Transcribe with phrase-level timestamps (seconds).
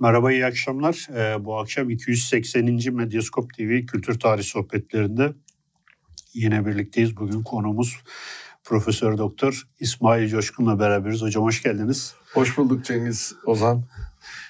[0.00, 1.08] Merhaba, iyi akşamlar.
[1.14, 2.94] Ee, bu akşam 280.
[2.94, 5.32] Medyaskop TV Kültür Tarih Sohbetlerinde
[6.34, 7.16] yine birlikteyiz.
[7.16, 7.96] Bugün konumuz
[8.64, 11.22] Profesör Doktor İsmail Coşkun'la beraberiz.
[11.22, 12.14] Hocam hoş geldiniz.
[12.34, 13.84] Hoş bulduk Cengiz Ozan.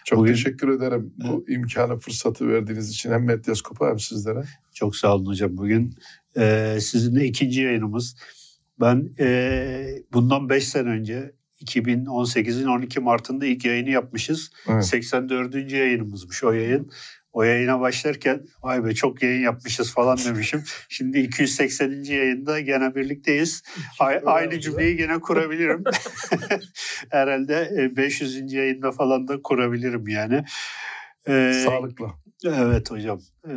[0.04, 4.42] Çok Bugün, teşekkür ederim bu imkanı, fırsatı verdiğiniz için hem Medyaskop'a hem sizlere.
[4.74, 5.56] Çok sağ olun hocam.
[5.56, 5.94] Bugün
[6.36, 8.16] e, sizinle ikinci yayınımız.
[8.80, 14.50] Ben e, bundan 5 sene önce 2018'in 12 Mart'ında ilk yayını yapmışız.
[14.68, 14.84] Evet.
[14.84, 15.72] 84.
[15.72, 16.90] yayınımızmış o yayın.
[17.32, 20.62] O yayına başlarken vay be çok yayın yapmışız falan demişim.
[20.88, 22.04] Şimdi 280.
[22.04, 23.62] yayında gene birlikteyiz.
[24.00, 25.84] A- aynı cümleyi gene kurabilirim.
[27.10, 28.36] Herhalde 500.
[28.36, 30.44] E, yayında falan da kurabilirim yani.
[31.28, 32.14] Ee, Sağlıkla.
[32.44, 33.20] Evet hocam.
[33.48, 33.50] Ee,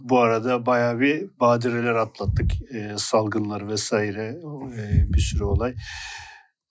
[0.00, 2.50] bu arada bayağı bir badireler atlattık.
[2.74, 4.36] Ee, salgınlar vesaire
[4.78, 5.74] e, bir sürü olay.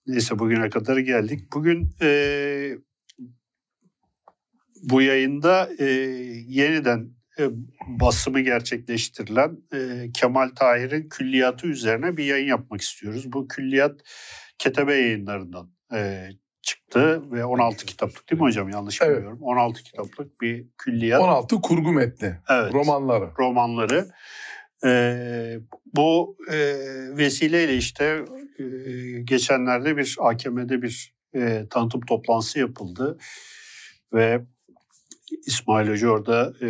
[0.08, 1.54] Neyse bugüne kadar geldik.
[1.54, 2.78] Bugün e,
[4.84, 5.86] bu yayında e,
[6.48, 7.44] yeniden e,
[7.88, 13.34] basımı gerçekleştirilen e, Kemal Tahir'in külliyatı üzerine bir yayın yapmak istiyoruz.
[13.34, 14.02] Bu külliyat
[14.58, 16.30] Ketebe yayınlarından e,
[16.62, 19.16] çıktı ve 16 kitaplık değil mi hocam yanlış evet.
[19.16, 19.40] bilmiyorum.
[19.42, 21.22] 16 kitaplık bir külliyat.
[21.22, 22.36] 16 kurgu metni.
[22.50, 22.74] Evet.
[22.74, 23.30] Romanları.
[23.40, 24.08] Romanları.
[25.86, 26.58] Bu e,
[27.18, 28.26] vesileyle işte
[28.60, 28.64] e,
[29.24, 33.18] geçenlerde bir AKM'de bir e, tanıtım toplantısı yapıldı
[34.14, 34.42] ve
[35.46, 36.70] İsmail Hoca orada e,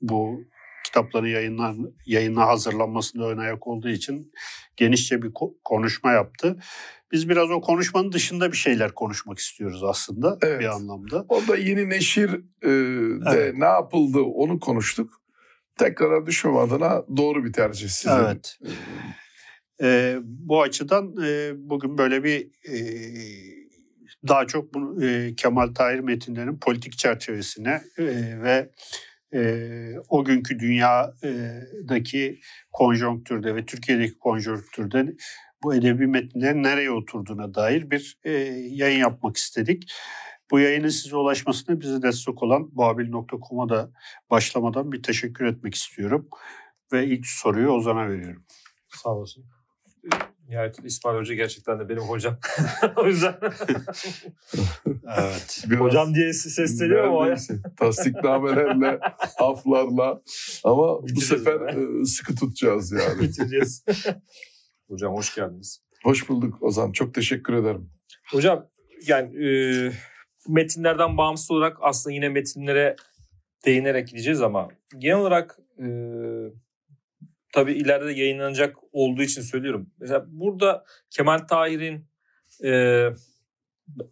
[0.00, 0.44] bu
[0.84, 4.32] kitapların yayınlan, yayına hazırlanmasında ön ayak olduğu için
[4.76, 6.56] genişçe bir ko- konuşma yaptı.
[7.12, 10.60] Biz biraz o konuşmanın dışında bir şeyler konuşmak istiyoruz aslında evet.
[10.60, 11.26] bir anlamda.
[11.28, 12.30] Orada yeni neşir
[12.62, 13.54] e, de evet.
[13.58, 15.22] ne yapıldı onu konuştuk.
[15.78, 18.14] Tekrar düşmem adına doğru bir tercih sizin.
[18.14, 18.58] Evet.
[19.82, 22.76] E, bu açıdan e, bugün böyle bir e,
[24.28, 28.04] daha çok bu e, Kemal Tahir metinlerinin politik çerçevesine e,
[28.42, 28.70] ve
[29.34, 29.40] e,
[30.08, 32.40] o günkü dünyadaki
[32.72, 35.06] konjonktürde ve Türkiye'deki konjonktürde
[35.62, 38.30] bu edebi metinlerin nereye oturduğuna dair bir e,
[38.70, 39.92] yayın yapmak istedik.
[40.50, 43.90] Bu yayının size ulaşmasına bize destek olan babil.com'a da
[44.30, 46.28] başlamadan bir teşekkür etmek istiyorum.
[46.92, 48.44] Ve ilk soruyu Ozan'a veriyorum.
[48.88, 49.44] Sağ olasın.
[50.48, 52.38] Nihayet İsmail Hoca gerçekten de benim hocam.
[52.96, 53.34] o yüzden.
[55.18, 55.64] evet.
[55.70, 57.34] Biraz hocam diye sesleniyor ama.
[57.76, 59.00] Tasdiknamelerle,
[59.38, 60.20] aflarla.
[60.64, 62.04] Ama bu sefer be.
[62.04, 63.20] sıkı tutacağız yani.
[63.20, 63.84] Bitireceğiz.
[64.88, 65.82] hocam hoş geldiniz.
[66.02, 66.92] Hoş bulduk Ozan.
[66.92, 67.90] Çok teşekkür ederim.
[68.30, 68.66] Hocam
[69.06, 69.48] yani e,
[70.48, 72.96] metinlerden bağımsız olarak aslında yine metinlere
[73.66, 75.86] değinerek gideceğiz ama genel olarak e,
[77.52, 79.90] tabii ileride de yayınlanacak olduğu için söylüyorum.
[80.00, 82.06] Mesela burada Kemal Tahir'in
[82.64, 83.04] e,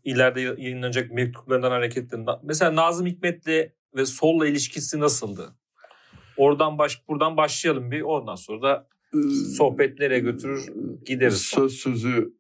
[0.05, 5.55] ileride yayınlanacak mektuplarından hareketle mesela Nazım Hikmet'le ve Sol'la ilişkisi nasıldı?
[6.37, 8.89] Oradan baş buradan başlayalım bir ondan sonra da
[9.57, 10.69] sohbetlere götürür
[11.07, 11.41] gideriz.
[11.41, 12.33] Söz sözü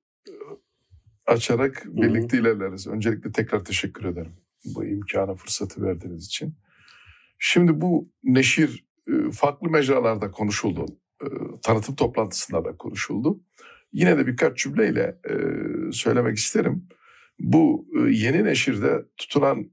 [1.26, 2.46] açarak birlikte Hı-hı.
[2.46, 2.86] ilerleriz.
[2.86, 4.32] Öncelikle tekrar teşekkür ederim
[4.64, 6.54] bu imkanı fırsatı verdiğiniz için.
[7.38, 10.86] Şimdi bu neşir e, farklı mecralarda konuşuldu.
[11.22, 11.26] E,
[11.62, 13.40] tanıtım toplantısında da konuşuldu.
[13.92, 15.34] Yine de birkaç cümleyle e,
[15.92, 16.88] söylemek isterim.
[17.38, 19.70] Bu yeni neşirde tutulan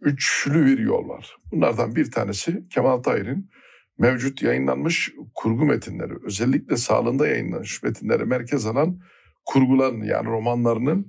[0.00, 1.36] üçlü bir yol var.
[1.52, 3.50] Bunlardan bir tanesi Kemal Tahir'in
[3.98, 9.00] mevcut yayınlanmış kurgu metinleri, özellikle sağlığında yayınlanmış metinleri merkez alan
[9.44, 11.06] kurgulan yani romanlarının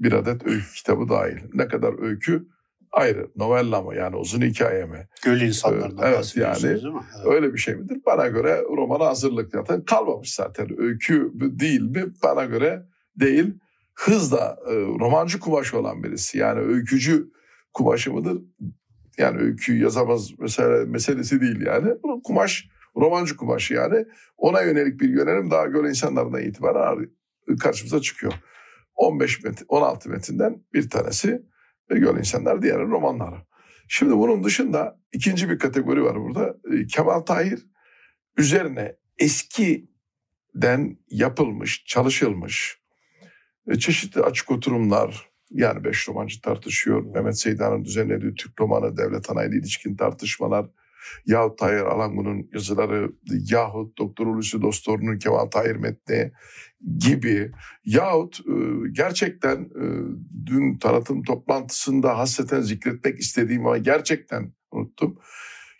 [0.00, 1.36] bir adet öykü kitabı dahil.
[1.54, 2.46] Ne kadar öykü
[2.92, 3.30] ayrı.
[3.36, 5.08] Novella mı yani uzun hikaye mi?
[5.24, 7.00] Göl insanlarından ee, evet, yani, değil mi?
[7.16, 7.26] Evet.
[7.26, 8.00] Öyle bir şey midir?
[8.06, 10.80] Bana göre romana hazırlık zaten kalmamış zaten.
[10.80, 12.04] Öykü değil mi?
[12.22, 12.86] Bana göre
[13.20, 13.54] değil.
[13.94, 16.38] Hız da e, romancı kumaşı olan birisi.
[16.38, 17.30] Yani öykücü
[17.74, 18.42] kumaşı mıdır?
[19.18, 21.92] Yani öykü yazamaz mesela meselesi değil yani.
[22.24, 24.04] Kumaş romancı kumaşı yani.
[24.36, 27.08] Ona yönelik bir yönelim daha göl insanlarından itibaren
[27.60, 28.32] karşımıza çıkıyor.
[28.94, 31.42] 15 metin, 16 metinden bir tanesi
[31.90, 33.36] ve Göl insanlar diğer romanları.
[33.88, 36.56] Şimdi bunun dışında ikinci bir kategori var burada.
[36.72, 37.66] Ee, Kemal Tahir
[38.36, 42.86] üzerine eskiden yapılmış, çalışılmış
[43.78, 47.04] çeşitli açık oturumlar, yani beş romancı tartışıyor.
[47.04, 50.66] Mehmet Seydan'ın düzenlediği Türk romanı devlet ana ilişkin tartışmalar,
[51.26, 53.12] yahut Tahir Alangu'nun yazıları
[53.50, 56.32] yahut Doktor Hulusi Dostor'un Kemal Tahir metni
[56.98, 57.52] gibi
[57.84, 58.52] yahut e,
[58.92, 59.84] gerçekten e,
[60.46, 65.18] dün tanıtım toplantısında hasreten zikretmek istediğim ama gerçekten unuttum.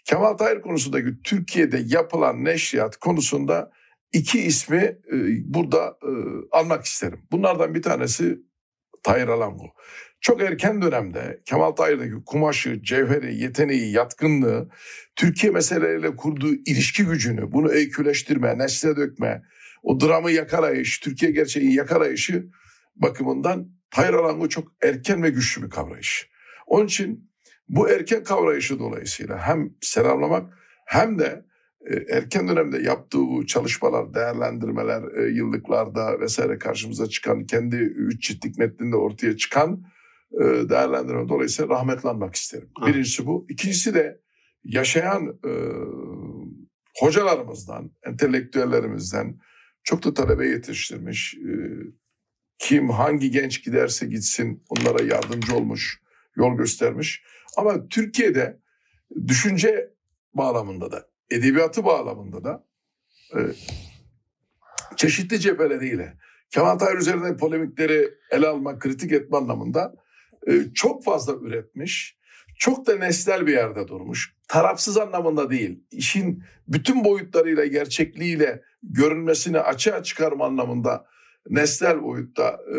[0.05, 3.73] Kemal Tahir konusundaki Türkiye'de yapılan neşriyat konusunda
[4.12, 5.99] iki ismi e, burada
[6.53, 7.21] almak isterim.
[7.33, 8.39] Bunlardan bir tanesi
[9.03, 9.67] Tahir Alangu.
[10.21, 14.69] Çok erken dönemde Kemal Tahir'deki kumaşı, cevheri, yeteneği, yatkınlığı,
[15.17, 19.43] Türkiye meseleleriyle kurduğu ilişki gücünü, bunu öyküleştirme, nesle dökme,
[19.83, 22.47] o dramı yakarayış, Türkiye gerçeği yakarayışı
[22.97, 26.31] bakımından Tahir Alango çok erken ve güçlü bir kavrayış.
[26.67, 27.31] Onun için
[27.69, 31.45] bu erken kavrayışı dolayısıyla hem selamlamak hem de
[31.91, 38.97] e, erken dönemde yaptığı çalışmalar, değerlendirmeler, e, yıllıklarda vesaire karşımıza çıkan, kendi üç ciltlik metninde
[38.97, 39.85] ortaya çıkan
[40.70, 42.70] değerlendirme dolayısıyla rahmetlanmak isterim.
[42.75, 42.87] Ha.
[42.87, 43.46] Birincisi bu.
[43.49, 44.20] İkincisi de
[44.64, 45.52] yaşayan e,
[46.99, 49.40] hocalarımızdan, entelektüellerimizden
[49.82, 51.52] çok da talebe yetiştirmiş, e,
[52.58, 56.02] kim hangi genç giderse gitsin onlara yardımcı olmuş,
[56.37, 57.23] yol göstermiş.
[57.56, 58.61] Ama Türkiye'de
[59.26, 59.90] düşünce
[60.34, 62.67] bağlamında da, edebiyatı bağlamında da
[63.34, 63.38] e,
[64.96, 66.17] çeşitli cepheleriyle
[66.50, 70.06] Kemal Tahir üzerinde polemikleri ele almak, kritik etme anlamında e,
[70.75, 72.17] çok fazla üretmiş.
[72.59, 74.35] Çok da nesnel bir yerde durmuş.
[74.49, 75.85] Tarafsız anlamında değil.
[75.91, 81.07] işin bütün boyutlarıyla, gerçekliğiyle görünmesini açığa çıkarma anlamında
[81.49, 82.77] nesnel boyutta e,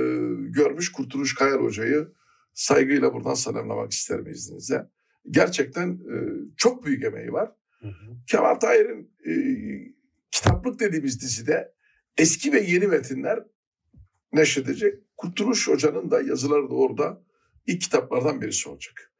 [0.49, 2.07] görmüş Kurtuluş Kayar Hoca'yı
[2.53, 4.87] saygıyla buradan selamlamak isterim izninizle.
[5.29, 6.15] Gerçekten e,
[6.57, 7.51] çok büyük emeği var.
[7.81, 8.17] Hı hı.
[8.27, 9.33] Kemal Tahir'in e,
[10.31, 11.73] kitaplık dediğimiz dizide
[12.17, 13.39] eski ve yeni metinler
[14.33, 14.99] neşredecek.
[15.17, 17.21] Kurtuluş Hoca'nın da yazıları da orada
[17.67, 19.13] ilk kitaplardan birisi olacak.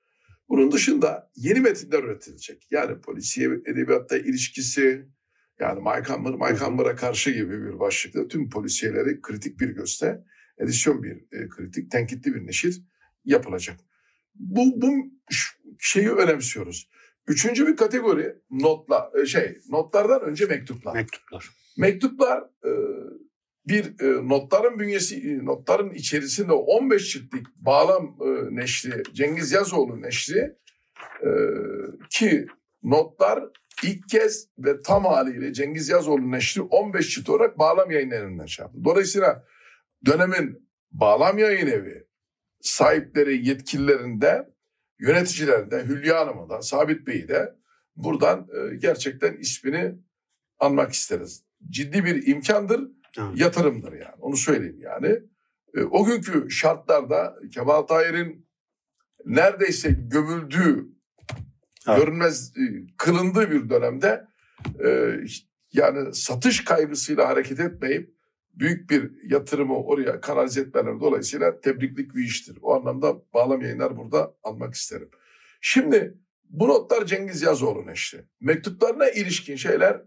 [0.49, 2.67] Bunun dışında yeni metinler üretilecek.
[2.71, 5.07] Yani polisiye edebiyatta ilişkisi,
[5.59, 10.23] yani Mike Hammer'a karşı gibi bir başlıkta tüm polisiyeleri kritik bir göste,
[10.57, 12.83] edisyon bir e, kritik, tenkitli bir neşir
[13.25, 13.79] yapılacak.
[14.35, 15.11] Bu, bu
[15.79, 16.89] şeyi önemsiyoruz.
[17.27, 20.93] Üçüncü bir kategori notla e, şey notlardan önce mektuplar.
[20.93, 21.49] Mektuplar.
[21.77, 22.71] Mektuplar e,
[23.69, 28.17] bir e, notların bünyesi notların içerisinde 15 ciltlik bağlam
[28.51, 30.55] neşri Cengiz Yazoğlu neşri
[32.09, 32.47] ki
[32.83, 33.43] notlar
[33.83, 38.63] ilk kez ve tam haliyle Cengiz Yazoğlu neşri 15 cilt olarak bağlam yayın evinden şey
[38.63, 38.79] yaptı.
[38.83, 39.43] Dolayısıyla
[40.05, 42.07] dönemin bağlam yayın evi
[42.61, 44.49] sahipleri yetkililerinde
[44.99, 47.55] yöneticilerinde Hülya Hanım'ı da Sabit Bey'i de
[47.95, 49.95] buradan e, gerçekten ismini
[50.59, 51.43] anmak isteriz.
[51.69, 52.81] Ciddi bir imkandır,
[53.17, 53.39] evet.
[53.39, 54.15] yatırımdır yani.
[54.19, 55.19] Onu söyleyeyim yani.
[55.75, 58.47] E, o günkü şartlarda Kemal Tahir'in
[59.25, 60.87] neredeyse gömüldüğü,
[61.87, 61.99] evet.
[61.99, 62.61] görünmez e,
[62.97, 64.27] kılındığı bir dönemde
[65.73, 68.17] yani satış kaygısıyla hareket etmeyip
[68.59, 72.57] büyük bir yatırımı oraya kanalize etmeleri dolayısıyla tebriklik bir iştir.
[72.61, 75.09] O anlamda bağlam yayınlar burada almak isterim.
[75.61, 76.17] Şimdi
[76.49, 78.25] bu notlar Cengiz Yazoğlu'nun işte.
[78.39, 80.01] Mektuplarına ilişkin şeyler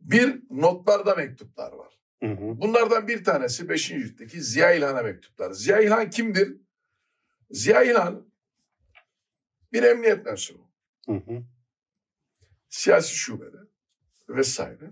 [0.00, 1.97] bir notlarda mektuplar var.
[2.22, 2.60] Hı hı.
[2.60, 3.88] Bunlardan bir tanesi 5.
[3.88, 5.50] ciltteki Ziya İlhan'a mektuplar.
[5.50, 6.56] Ziya İlhan kimdir?
[7.50, 8.32] Ziya İlhan
[9.72, 10.70] bir emniyet mensubu.
[11.06, 11.42] Hı hı.
[12.68, 13.58] Siyasi şubede
[14.28, 14.90] vesaire.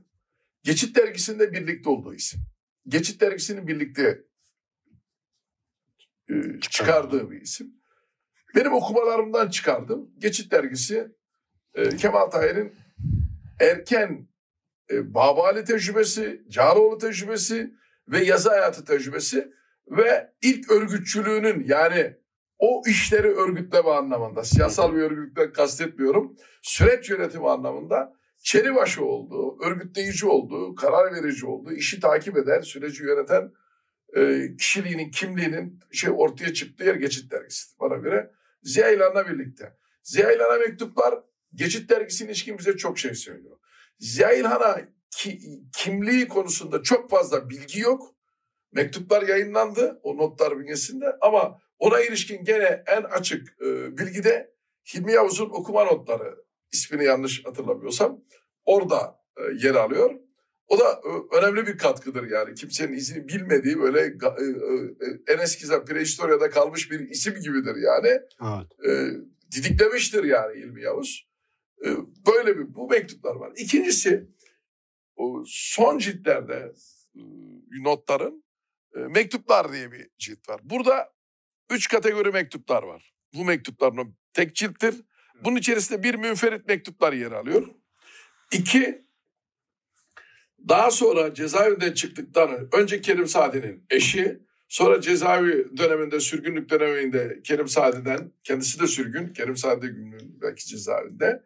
[0.63, 2.41] Geçit dergisinde birlikte olduğu isim.
[2.89, 4.25] Geçit dergisinin birlikte
[6.31, 7.75] e, çıkardığı bir isim.
[8.55, 10.11] Benim okumalarımdan çıkardım.
[10.19, 11.13] Geçit dergisi
[11.75, 12.75] e, Kemal Tahir'in
[13.61, 14.29] erken
[14.91, 17.75] e, Babali tecrübesi, Cağaloğlu tecrübesi
[18.09, 19.53] ve yazı hayatı tecrübesi
[19.91, 22.17] ve ilk örgütçülüğünün yani
[22.59, 28.13] o işleri örgütleme anlamında, siyasal bir örgütlükten kastetmiyorum, süreç yönetimi anlamında
[28.43, 33.53] çeribaşı olduğu, örgütleyici olduğu, karar verici olduğu, işi takip eden, süreci yöneten
[34.17, 38.31] e, kişiliğinin, kimliğinin şey ortaya çıktığı yer Geçit Dergisi'dir bana göre.
[38.63, 39.77] Ziya İlhan'la birlikte.
[40.03, 41.15] Ziya İlhan'a mektuplar
[41.55, 43.59] Geçit Dergisi'nin ilişkin bize çok şey söylüyor.
[43.99, 45.41] Ziya İlhan'a ki,
[45.77, 48.15] kimliği konusunda çok fazla bilgi yok.
[48.73, 54.55] Mektuplar yayınlandı o notlar bünyesinde ama ona ilişkin gene en açık e, bilgi de
[54.95, 56.37] Hilmi Yavuz'un okuma notları
[56.73, 58.25] ismini yanlış hatırlamıyorsam
[58.65, 60.15] orada e, yer alıyor.
[60.69, 62.55] O da e, önemli bir katkıdır yani.
[62.55, 64.45] Kimsenin izini bilmediği böyle e,
[65.33, 68.21] en eskiden prehistoryada kalmış bir isim gibidir yani.
[68.43, 69.21] Evet.
[69.53, 71.29] Didiklemiştir yani İlmi Yavuz.
[72.27, 73.53] Böyle bir bu mektuplar var.
[73.57, 74.27] İkincisi
[75.47, 76.73] son ciltlerde
[77.71, 78.45] notların
[78.95, 80.61] mektuplar diye bir cilt var.
[80.65, 81.13] Burada
[81.71, 83.13] üç kategori mektuplar var.
[83.35, 83.93] Bu mektuplar
[84.33, 84.95] tek cilttir.
[85.45, 87.69] Bunun içerisinde bir münferit mektuplar yer alıyor.
[88.53, 89.07] İki,
[90.69, 98.33] daha sonra cezaevinden çıktıktan önce Kerim Sadi'nin eşi, sonra cezaevi döneminde, sürgünlük döneminde Kerim Sadi'den,
[98.45, 101.43] kendisi de sürgün, Kerim Sadi günlüğün belki cezaevinde,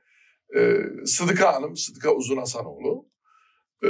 [0.57, 3.09] e, Sıdıka Hanım, Sıdıka Uzun Hasanoğlu.
[3.85, 3.89] E,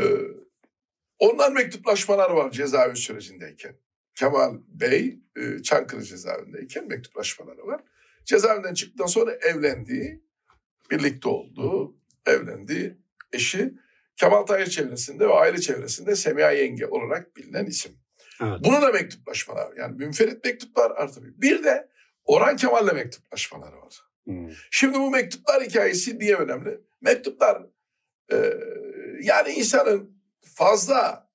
[1.19, 3.77] ondan mektuplaşmalar var cezaevi sürecindeyken.
[4.15, 7.81] Kemal Bey e, Çankırı cezaevindeyken mektuplaşmaları var.
[8.25, 10.25] Cezaevinden çıktıktan sonra evlendiği,
[10.91, 12.97] birlikte olduğu, evlendiği
[13.33, 13.75] eşi
[14.17, 17.93] Kemal Tahir çevresinde ve aile çevresinde Semiha Yenge olarak bilinen isim.
[18.43, 18.59] Evet.
[18.65, 21.41] Bunu da mektuplaşmalar yani münferit mektuplar artı bir.
[21.41, 21.89] Bir de
[22.25, 24.10] Orhan Kemal'le mektuplaşmaları var.
[24.31, 24.51] Hmm.
[24.71, 26.81] Şimdi bu mektuplar hikayesi niye önemli?
[27.01, 27.63] Mektuplar
[28.33, 28.37] e,
[29.23, 31.31] yani insanın fazla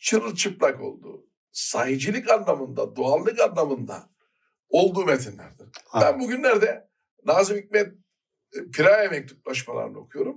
[0.00, 4.10] çırılçıplak olduğu, sahicilik anlamında, doğallık anlamında
[4.68, 5.68] olduğu metinlerdir.
[5.84, 6.00] Ha.
[6.00, 6.88] Ben bugünlerde
[7.24, 7.92] Nazım Hikmet
[8.54, 10.36] e, Piraye mektuplaşmalarını okuyorum.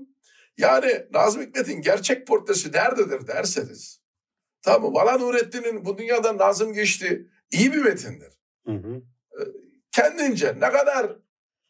[0.58, 4.02] Yani Nazım Hikmet'in gerçek portresi nerededir derseniz.
[4.62, 4.96] Tamam mı?
[4.98, 8.34] Vala Nurettin'in bu dünyada Nazım geçti iyi bir metindir.
[8.66, 9.02] Hı hı.
[9.98, 11.16] Kendince ne kadar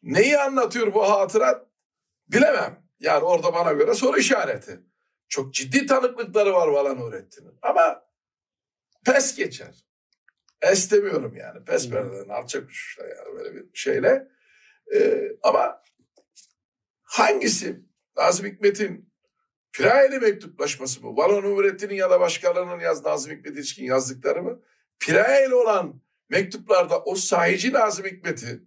[0.04, 1.68] neyi anlatıyor bu hatırat
[2.28, 2.84] bilemem.
[3.00, 4.80] Yani orada bana göre soru işareti.
[5.30, 7.60] Çok ciddi tanıklıkları var Vala Nurettin'in.
[7.62, 8.04] Ama
[9.06, 9.86] pes geçer.
[10.62, 11.66] Es demiyorum yani.
[11.66, 14.28] Pes perdeden alçak uçuşla yani böyle bir şeyle.
[14.96, 15.84] Ee, ama
[17.04, 17.82] hangisi
[18.18, 19.14] Nazım Hikmet'in
[19.72, 21.18] Piraye'li mektuplaşması mı?
[21.18, 24.62] Vala Nurettin'in ya da başkalarının yaz Nazım Hikmet'e ilişkin yazdıkları mı?
[25.00, 28.62] Piraye'li olan mektuplarda o sahici Nazım Hikmet'i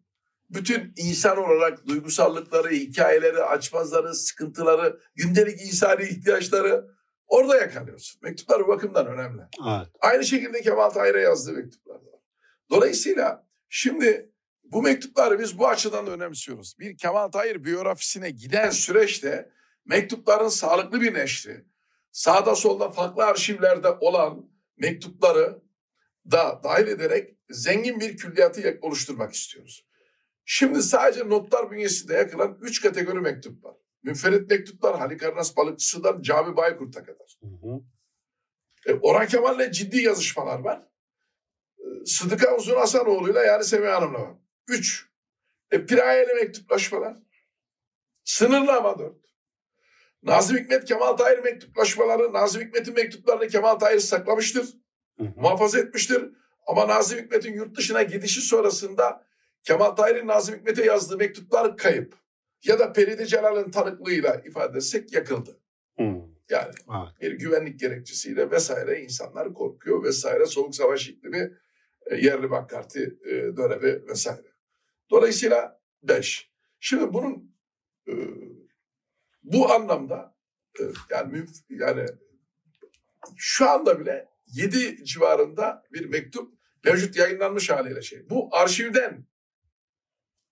[0.51, 6.87] bütün insan olarak duygusallıkları, hikayeleri, açmazları, sıkıntıları, gündelik insani ihtiyaçları
[7.27, 8.21] orada yakalıyorsun.
[8.23, 9.43] Mektuplar bu bakımdan önemli.
[9.69, 9.89] Evet.
[10.01, 12.21] Aynı şekilde Kemal Tahir'e yazdığı mektuplar da var.
[12.71, 14.33] Dolayısıyla şimdi
[14.65, 16.75] bu mektupları biz bu açıdan da önemsiyoruz.
[16.79, 19.51] Bir Kemal Tahir biyografisine giden süreçte
[19.85, 21.65] mektupların sağlıklı bir neşri,
[22.13, 25.63] sağda solda farklı arşivlerde olan mektupları
[26.31, 29.87] da dahil ederek zengin bir külliyatı oluşturmak istiyoruz.
[30.45, 33.77] Şimdi sadece notlar bünyesinde yakılan üç kategori mektup var.
[34.03, 37.39] Müferit mektuplar Halikarnas balıkçısından Cami Baykurt'a kadar.
[37.41, 37.81] Hı hı.
[38.87, 40.89] E, Orhan Kemal'le ciddi yazışmalar var.
[41.79, 44.35] E, Sıdıka Uzun Hasanoğlu'yla yani Semih Hanım'la var.
[44.69, 45.07] Üç.
[45.71, 47.17] E, Piraye'yle mektuplaşmalar.
[48.25, 49.17] Sınırlı ama dört.
[50.23, 54.69] Nazım Hikmet Kemal Tahir mektuplaşmaları, Nazım Hikmet'in mektuplarını Kemal Tahir saklamıştır.
[55.19, 55.33] Hı hı.
[55.37, 56.31] Muhafaza etmiştir.
[56.71, 59.27] Ama Nazım Hikmet'in yurt dışına gidişi sonrasında
[59.63, 62.15] Kemal Tahir'in Nazım Hikmet'e yazdığı mektuplar kayıp.
[62.65, 65.61] Ya da Peride Celal'in tanıklığıyla ifade etsek yakıldı.
[65.97, 66.21] Hmm.
[66.51, 67.21] Yani evet.
[67.21, 70.47] bir güvenlik gerekçesiyle vesaire insanlar korkuyor vesaire.
[70.47, 71.59] Soğuk savaş iklimi,
[72.07, 74.53] e, yerli McCarthy e, dönemi vesaire.
[75.11, 76.51] Dolayısıyla beş.
[76.81, 77.55] Şimdi bunun
[78.09, 78.13] e,
[79.43, 80.37] bu anlamda
[81.11, 82.07] yani yani
[83.37, 88.31] şu anda bile yedi civarında bir mektup mevcut yayınlanmış haliyle şey.
[88.31, 89.27] Bu arşivden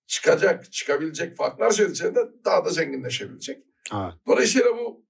[0.07, 3.65] çıkacak, çıkabilecek farklar içerisinde daha da zenginleşebilecek.
[3.95, 4.13] Evet.
[4.27, 5.07] Dolayısıyla bu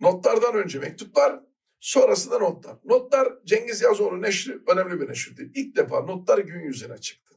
[0.00, 1.40] notlardan önce mektuplar,
[1.80, 2.76] sonrası da notlar.
[2.84, 5.50] Notlar Cengiz Yazoğlu neşri önemli bir neşirdi.
[5.54, 7.34] İlk defa notlar gün yüzüne çıktı.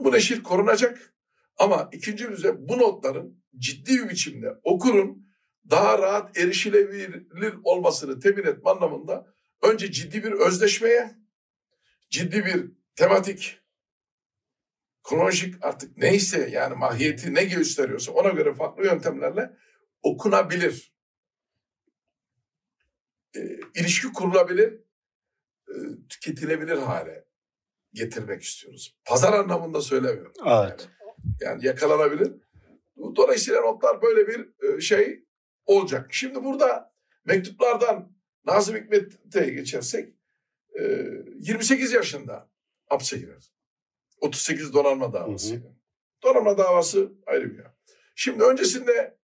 [0.00, 1.14] Bu neşir korunacak
[1.56, 5.26] ama ikinci düze bu notların ciddi bir biçimde okurun
[5.70, 11.14] daha rahat erişilebilir olmasını temin etme anlamında önce ciddi bir özdeşmeye,
[12.10, 13.60] ciddi bir tematik
[15.08, 19.56] kronolojik artık neyse yani mahiyeti ne gösteriyorsa ona göre farklı yöntemlerle
[20.02, 20.92] okunabilir.
[23.36, 23.40] E,
[23.74, 24.80] ilişki kurulabilir,
[25.68, 25.74] e,
[26.08, 27.24] tüketilebilir hale
[27.92, 28.96] getirmek istiyoruz.
[29.04, 30.32] Pazar anlamında söylemiyorum.
[30.46, 30.88] Evet.
[31.20, 32.32] Yani, yani yakalanabilir.
[33.16, 35.24] Dolayısıyla notlar böyle bir e, şey
[35.66, 36.08] olacak.
[36.10, 36.92] Şimdi burada
[37.24, 38.15] mektuplardan
[38.46, 40.14] Nazım Hikmet'e geçersek
[41.38, 42.48] 28 e, yaşında
[42.86, 43.52] hapse girer.
[44.20, 45.54] 38 donanma davası.
[45.54, 45.72] Hı hı.
[46.22, 47.70] Donanma davası ayrı bir yer.
[48.14, 49.18] Şimdi öncesinde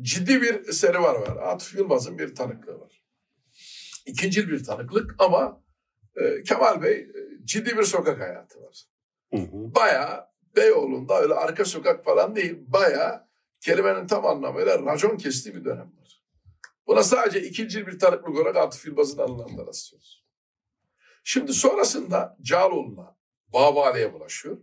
[0.00, 1.36] ciddi bir serüvan var.
[1.36, 3.04] Atıf Yılmaz'ın bir tanıklığı var.
[4.06, 5.62] İkinci bir tanıklık ama
[6.16, 7.08] e, Kemal Bey e,
[7.44, 8.84] ciddi bir sokak hayatı var.
[9.34, 9.74] Hı hı.
[9.74, 12.56] Bayağı Beyoğlu'nda öyle arka sokak falan değil.
[12.66, 13.28] Bayağı
[13.60, 16.03] kelimenin tam anlamıyla racon kestiği bir dönem var.
[16.86, 20.24] Buna sadece ikinci bir tanıklık olarak Atıf Yılmaz'ın anılarında rastlıyoruz.
[21.24, 23.16] Şimdi sonrasında Cağaloğlu'na
[23.52, 24.58] Babali'ye bulaşıyor.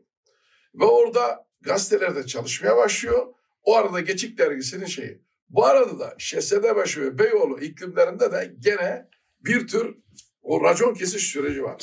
[0.76, 3.34] Ve orada gazetelerde çalışmaya başlıyor.
[3.64, 5.22] O arada Geçik Dergisi'nin şeyi.
[5.50, 9.10] Bu arada da Şehzadebaşı ve Beyoğlu iklimlerinde de gene
[9.40, 9.96] bir tür
[10.42, 11.78] o racon kesiş süreci var.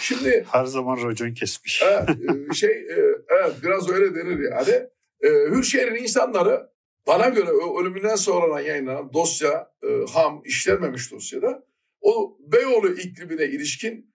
[0.00, 1.82] Şimdi her zaman racon kesmiş.
[1.82, 2.06] E,
[2.54, 2.96] şey e,
[3.28, 4.86] evet biraz öyle denir yani.
[5.20, 6.70] E, Hürşehir'in insanları
[7.06, 9.72] bana göre ölümünden sonra yayınlanan dosya
[10.12, 11.66] ham işlenmemiş dosyada
[12.00, 14.14] o Beyoğlu iklimine ilişkin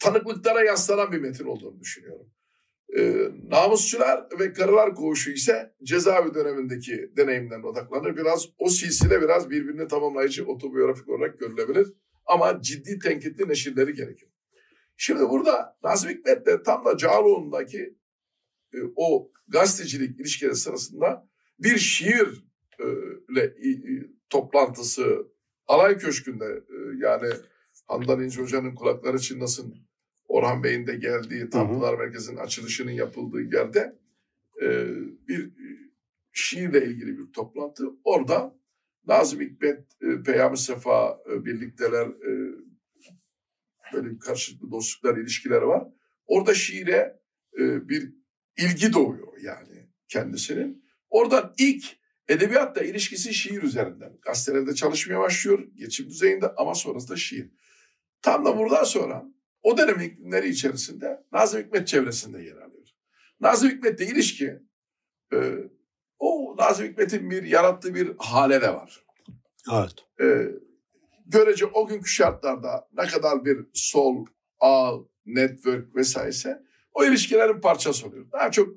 [0.00, 2.30] tanıklıklara yaslanan bir metin olduğunu düşünüyorum.
[2.96, 8.16] E, namusçular ve karılar koğuşu ise cezaevi dönemindeki deneyimden odaklanır.
[8.16, 11.92] Biraz o silsile biraz birbirini tamamlayıcı otobiyografik olarak görülebilir.
[12.26, 14.28] ama ciddi tenkitli neşirleri gerekir.
[14.96, 17.96] Şimdi burada Nazım Hikmet de tam da Cağaloğlu'ndaki
[18.74, 21.29] e, o gazetecilik ilişkileri sırasında
[21.62, 23.70] bir şiirle e,
[24.30, 25.26] toplantısı
[25.66, 27.32] Alay Köşkü'nde e, yani
[27.86, 29.74] Handan İnce Hoca'nın kulakları çınlasın
[30.28, 33.98] Orhan Bey'in de geldiği Tanrılar Merkezi'nin açılışının yapıldığı yerde
[34.62, 34.86] e,
[35.28, 35.52] bir
[36.32, 37.84] şiirle ilgili bir toplantı.
[38.04, 38.60] Orada
[39.06, 39.84] Nazım Hikmet,
[40.24, 42.08] Peyami Sefa birlikteler,
[43.92, 45.88] böyle karşılıklı dostluklar, ilişkileri var.
[46.26, 47.20] Orada şiire
[47.58, 48.14] bir
[48.56, 50.79] ilgi doğuyor yani kendisinin.
[51.10, 51.84] Oradan ilk
[52.28, 54.18] edebiyatla ilişkisi şiir üzerinden.
[54.22, 57.50] Gazetelerde çalışmaya başlıyor, geçim düzeyinde ama sonrasında şiir.
[58.22, 59.24] Tam da buradan sonra
[59.62, 62.88] o dönem iklimleri içerisinde Nazım Hikmet çevresinde yer alıyor.
[63.40, 64.58] Nazım Hikmet'le ilişki
[65.32, 65.54] e,
[66.18, 69.04] o Nazım Hikmet'in bir yarattığı bir hale de var.
[69.72, 69.94] Evet.
[70.20, 70.26] E,
[71.26, 74.26] görece o günkü şartlarda ne kadar bir sol,
[74.60, 74.92] ağ,
[75.26, 76.62] network vesaire
[76.92, 78.32] o ilişkilerin parçası oluyor.
[78.32, 78.68] Daha çok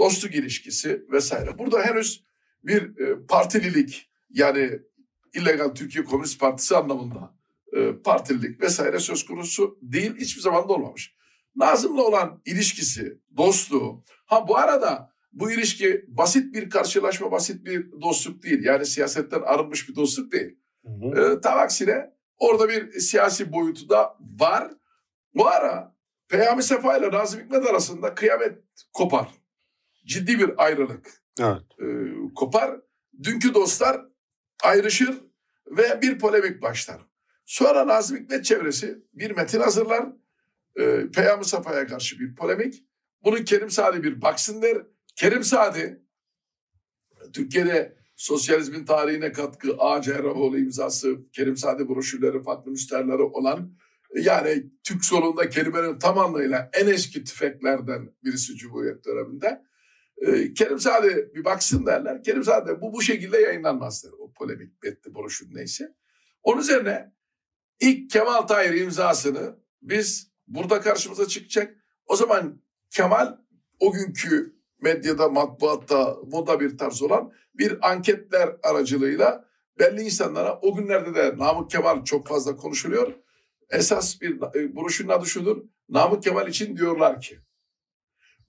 [0.00, 1.58] dostluk ilişkisi vesaire.
[1.58, 2.24] Burada henüz
[2.64, 4.80] bir e, partililik yani
[5.34, 7.34] illegal Türkiye Komünist Partisi anlamında
[7.72, 10.16] e, partililik vesaire söz konusu değil.
[10.16, 11.14] Hiçbir zaman da olmamış.
[11.56, 14.04] Nazım'la olan ilişkisi, dostluğu.
[14.26, 18.64] Ha bu arada bu ilişki basit bir karşılaşma, basit bir dostluk değil.
[18.64, 20.58] Yani siyasetten arınmış bir dostluk değil.
[20.86, 21.32] Hı hı.
[21.36, 24.70] E, tam aksine orada bir siyasi boyutu da var.
[25.34, 25.96] Bu ara
[26.28, 28.58] Peyami Sefa ile Nazım Hikmet arasında kıyamet
[28.92, 29.39] kopar.
[30.06, 31.62] Ciddi bir ayrılık evet.
[31.78, 31.86] e,
[32.34, 32.80] kopar.
[33.22, 34.00] Dünkü dostlar
[34.62, 35.20] ayrışır
[35.66, 37.00] ve bir polemik başlar.
[37.46, 40.06] Sonra Nazım Hikmet çevresi bir metin hazırlar.
[40.76, 42.84] E, Peyami Safa'ya karşı bir polemik.
[43.24, 44.78] Bunu Kerim Sadi bir baksın der.
[45.16, 46.02] Kerim Sadi
[47.32, 50.02] Türkiye'de sosyalizmin tarihine katkı A.
[50.02, 53.72] Cerrahoğlu imzası, Kerim Sadi broşürleri, farklı müsterleri olan
[54.14, 59.62] yani Türk solunda kelimenin tam anlamıyla en eski tüfeklerden birisi Cumhuriyet döneminde.
[60.20, 62.22] Ee, Kerim Sade bir baksın derler.
[62.22, 64.10] Kerim Sade bu bu şekilde yayınlanmaz der.
[64.18, 65.94] O polemik betti broşür neyse.
[66.42, 67.12] Onun üzerine
[67.80, 71.76] ilk Kemal Tahir imzasını biz burada karşımıza çıkacak.
[72.06, 73.36] O zaman Kemal
[73.80, 81.14] o günkü medyada, matbuatta, moda bir tarz olan bir anketler aracılığıyla belli insanlara o günlerde
[81.14, 83.14] de Namık Kemal çok fazla konuşuluyor
[83.70, 85.64] esas bir e, broşürün adı şudur.
[85.88, 87.38] Namık Kemal için diyorlar ki.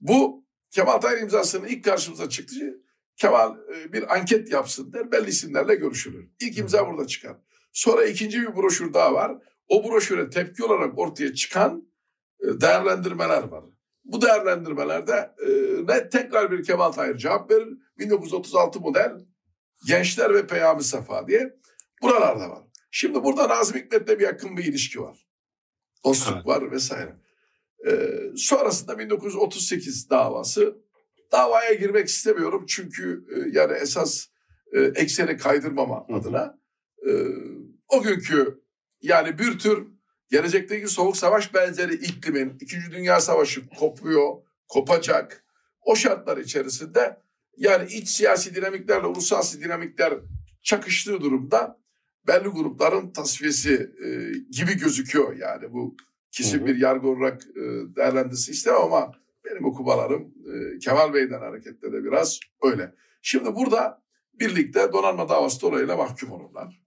[0.00, 0.41] Bu
[0.72, 2.54] Kemal Tahir imzasının ilk karşımıza çıktı.
[3.16, 5.12] Kemal e, bir anket yapsın der.
[5.12, 6.30] Belli isimlerle görüşülür.
[6.40, 7.36] İlk imza burada çıkar.
[7.72, 9.32] Sonra ikinci bir broşür daha var.
[9.68, 11.88] O broşüre tepki olarak ortaya çıkan
[12.40, 13.64] e, değerlendirmeler var.
[14.04, 15.34] Bu değerlendirmelerde
[15.88, 17.68] ne tekrar bir Kemal Tahir cevap verir.
[17.98, 19.12] 1936 model
[19.86, 21.58] Gençler ve Peyami Safa diye
[22.02, 22.62] buralarda var.
[22.90, 25.26] Şimdi burada Nazım Hikmet'le bir yakın bir ilişki var.
[26.04, 26.46] Dostluk evet.
[26.46, 27.16] var vesaire.
[27.86, 30.76] Ee, sonrasında 1938 davası.
[31.32, 34.26] Davaya girmek istemiyorum çünkü e, yani esas
[34.72, 36.14] e, ekseni kaydırmama Hı.
[36.14, 36.58] adına.
[37.06, 37.10] E,
[37.88, 38.62] o günkü
[39.00, 39.86] yani bir tür
[40.30, 44.32] gelecekteki soğuk savaş benzeri iklimin, İkinci Dünya Savaşı kopuyor,
[44.68, 45.44] kopacak.
[45.80, 47.20] O şartlar içerisinde
[47.56, 50.14] yani iç siyasi dinamiklerle uluslararası dinamikler
[50.62, 51.82] çakıştığı durumda
[52.26, 54.08] belli grupların tasfiyesi e,
[54.50, 55.96] gibi gözüküyor yani bu
[56.32, 57.60] kişi bir yargı olarak e,
[57.96, 59.12] değerlendirsin istemem ama
[59.44, 62.94] benim okumalarım e, Kemal Bey'den hareketle de biraz öyle.
[63.22, 64.02] Şimdi burada
[64.34, 66.82] birlikte donanma davası dolayıyla mahkum olurlar.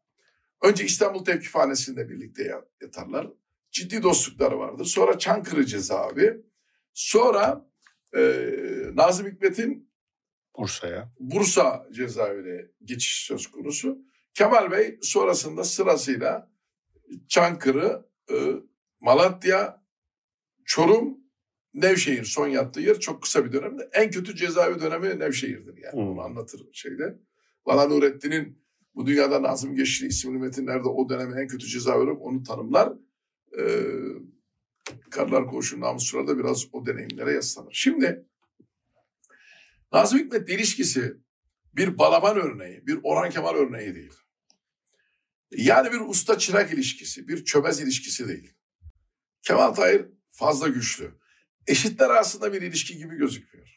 [0.63, 3.27] Önce İstanbul Tevkifhanesi'nde birlikte yatarlar.
[3.71, 4.85] Ciddi dostlukları vardır.
[4.85, 6.41] Sonra Çankırı cezaevi.
[6.93, 7.69] Sonra
[8.17, 8.21] e,
[8.93, 9.89] Nazım Hikmet'in
[10.57, 11.11] Bursa'ya.
[11.19, 13.97] Bursa cezaevine geçiş söz konusu.
[14.33, 16.51] Kemal Bey sonrasında sırasıyla
[17.27, 18.35] Çankırı, e,
[19.05, 19.83] Malatya,
[20.65, 21.17] Çorum,
[21.73, 23.89] Nevşehir son yattığı yer çok kısa bir dönemde.
[23.93, 25.93] En kötü cezaevi dönemi Nevşehir'dir yani.
[25.93, 26.11] Hmm.
[26.11, 27.19] Onu anlatır şeyde.
[27.65, 28.65] Valla Nurettin'in
[28.95, 32.93] bu dünyada Nazım Geçti isimli metinlerde o dönemin en kötü cezaevi onu tanımlar.
[33.59, 33.83] Ee,
[35.09, 37.73] Karlar Koğuşu'nun namusçuları da biraz o deneyimlere yaslanır.
[37.73, 38.25] Şimdi
[39.93, 41.17] Nazım Hikmet'le ilişkisi
[41.73, 44.13] bir Balaban örneği, bir Orhan Kemal örneği değil.
[45.51, 48.55] Yani bir usta çırak ilişkisi, bir çömez ilişkisi değil.
[49.45, 51.11] Kemal Tahir fazla güçlü.
[51.67, 53.67] Eşitler arasında bir ilişki gibi gözüküyor.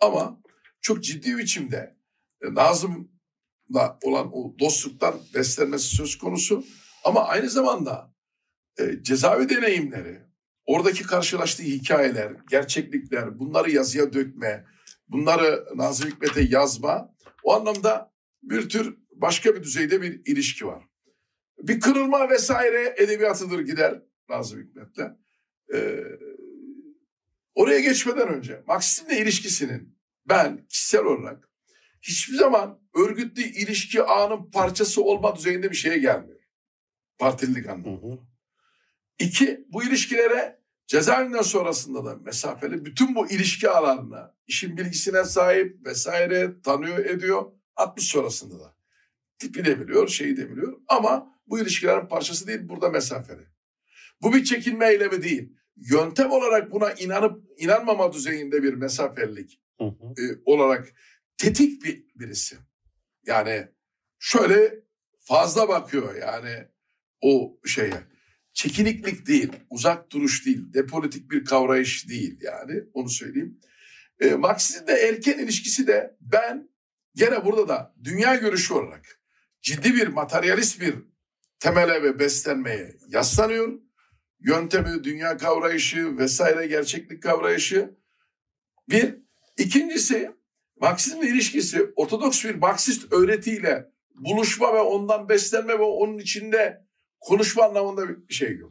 [0.00, 0.42] Ama
[0.80, 1.96] çok ciddi biçimde
[2.42, 6.64] e, Nazım'la olan o dostluktan beslenmesi söz konusu.
[7.04, 8.14] Ama aynı zamanda
[8.78, 10.22] e, cezaevi deneyimleri,
[10.66, 14.64] oradaki karşılaştığı hikayeler, gerçeklikler, bunları yazıya dökme,
[15.08, 20.84] bunları Nazım Hikmet'e yazma, o anlamda bir tür başka bir düzeyde bir ilişki var.
[21.58, 25.12] Bir kırılma vesaire edebiyatıdır gider Nazım Hikmet'le.
[25.74, 26.04] Ee,
[27.54, 31.48] oraya geçmeden önce Marksizmle ilişkisinin ben kişisel olarak
[32.02, 36.40] hiçbir zaman örgütlü ilişki ağının parçası olma düzeyinde bir şeye gelmiyor.
[37.18, 38.22] Partililik anlamında.
[39.18, 46.60] İki, bu ilişkilere cezaevinden sonrasında da mesafeli bütün bu ilişki ağlarına, işin bilgisine sahip vesaire
[46.62, 47.52] tanıyor ediyor.
[47.76, 48.76] 60 sonrasında da.
[49.38, 53.53] Tipi de biliyor, şeyi de biliyor ama bu ilişkilerin parçası değil burada mesafeli.
[54.22, 55.52] Bu bir çekinme eylemi değil.
[55.76, 58.80] Yöntem olarak buna inanıp inanmama düzeyinde bir
[59.78, 60.22] hı hı.
[60.22, 60.94] E, olarak
[61.36, 62.56] tetik bir birisi.
[63.26, 63.68] Yani
[64.18, 64.74] şöyle
[65.18, 66.68] fazla bakıyor yani
[67.20, 68.02] o şeye.
[68.52, 73.60] Çekiniklik değil, uzak duruş değil, depolitik bir kavrayış değil yani onu söyleyeyim.
[74.20, 76.68] E, Marksizm'de erken ilişkisi de ben
[77.14, 79.20] gene burada da dünya görüşü olarak
[79.62, 80.94] ciddi bir materyalist bir
[81.58, 83.80] temele ve beslenmeye yaslanıyor.
[84.40, 87.94] Yöntemi, dünya kavrayışı vesaire gerçeklik kavrayışı.
[88.88, 89.24] Bir.
[89.58, 90.30] ikincisi
[90.80, 96.86] Marksizmle ilişkisi ortodoks bir Marksist öğretiyle buluşma ve ondan beslenme ve onun içinde
[97.20, 98.70] konuşma anlamında bir şey yok.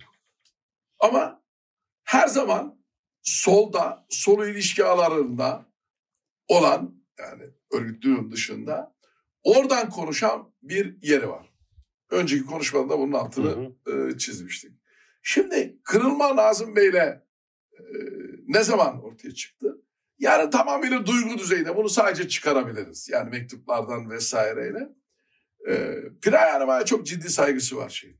[1.00, 1.44] Ama
[2.04, 2.84] her zaman
[3.22, 5.66] solda, sol ilişki ağlarında
[6.48, 8.96] olan yani örgütlüğün dışında
[9.44, 11.54] oradan konuşan bir yeri var.
[12.10, 14.10] Önceki konuşmada bunun altını hı hı.
[14.14, 14.72] E, çizmiştik.
[15.24, 17.84] Şimdi kırılma Nazım Bey'le e,
[18.48, 19.82] ne zaman ortaya çıktı?
[20.20, 23.10] Yani tamamıyla duygu düzeyinde bunu sadece çıkarabiliriz.
[23.10, 24.90] Yani mektuplardan vesaireyle.
[25.70, 28.20] E, Piray Hanım'a çok ciddi saygısı var şey.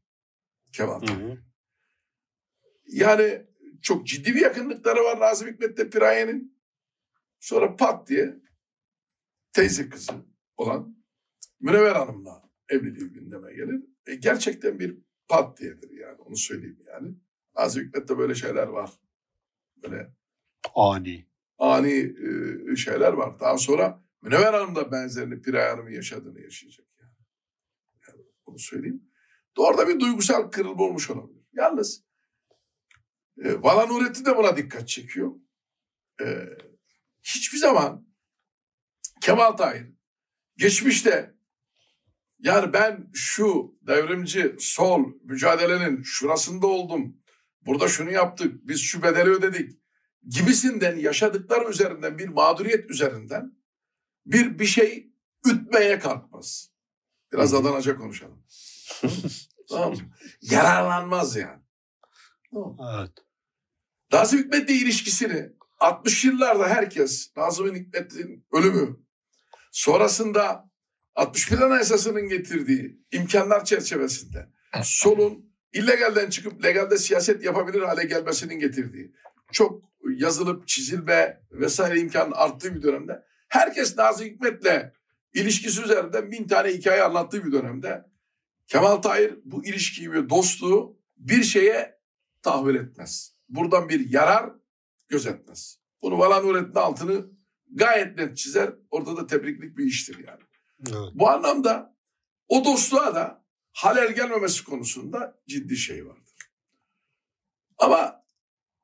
[0.72, 1.02] Kemal.
[1.08, 1.38] Hı hı.
[2.88, 3.46] Yani
[3.82, 6.60] çok ciddi bir yakınlıkları var Nazım Hikmet'le Piraye'nin.
[7.40, 8.36] Sonra pat diye
[9.54, 10.14] teyze kızı
[10.58, 10.98] olan
[11.60, 13.84] Münevver Hanım'la evliliği gündeme gelir.
[14.08, 17.16] E, gerçekten bir pat diyedir yani onu söyleyeyim yani.
[17.58, 18.92] Nazım Hikmet'te böyle şeyler var.
[19.84, 20.14] Böyle
[20.76, 22.14] ani ani
[22.72, 23.40] e, şeyler var.
[23.40, 27.12] Daha sonra Münevver Hanım da benzerini Piray Hanım'ın yaşadığını yaşayacak yani.
[28.08, 29.04] yani onu söyleyeyim.
[29.58, 31.44] Orada bir duygusal kırılma olmuş olabilir.
[31.54, 32.04] Yalnız
[33.44, 35.32] e, Vala Nurettin de buna dikkat çekiyor.
[36.22, 36.50] E,
[37.24, 38.08] hiçbir zaman
[39.22, 39.94] Kemal Tahir
[40.58, 41.33] geçmişte
[42.44, 47.18] yani ben şu devrimci sol mücadelenin şurasında oldum.
[47.66, 48.68] Burada şunu yaptık.
[48.68, 49.80] Biz şu bedeli ödedik.
[50.28, 53.58] Gibisinden yaşadıkları üzerinden bir mağduriyet üzerinden
[54.26, 55.14] bir bir şey
[55.48, 56.70] ütmeye kalkmaz.
[57.34, 58.44] Biraz Adanaca konuşalım.
[59.70, 59.96] tamam
[60.42, 61.62] Yararlanmaz yani.
[62.56, 63.12] Evet.
[64.12, 69.00] Nazım Hikmet'le ilişkisini 60 yıllarda herkes Nazım Hikmet'in ölümü
[69.72, 70.73] sonrasında
[71.16, 74.50] 61 Anayasası'nın getirdiği imkanlar çerçevesinde
[74.84, 79.14] solun illegalden çıkıp legalde siyaset yapabilir hale gelmesinin getirdiği
[79.52, 79.84] çok
[80.18, 84.94] yazılıp çizilme vesaire imkanın arttığı bir dönemde herkes Nazım Hikmet'le
[85.34, 88.06] ilişkisi üzerinden bin tane hikaye anlattığı bir dönemde
[88.68, 92.00] Kemal Tahir bu ilişkiyi ve dostluğu bir şeye
[92.42, 93.36] tahvil etmez.
[93.50, 94.50] Buradan bir yarar
[95.10, 95.80] gözetmez.
[96.02, 97.26] Bunu Valan Nurettin altını
[97.72, 98.74] gayet net çizer.
[98.92, 100.42] Orada da tebriklik bir iştir yani.
[100.88, 101.12] Evet.
[101.14, 101.98] Bu anlamda
[102.48, 106.34] o dostluğa da halel gelmemesi konusunda ciddi şey vardır.
[107.78, 108.26] Ama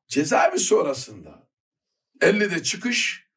[0.07, 1.49] cezaevi sonrasında
[2.21, 3.29] 50'de çıkış,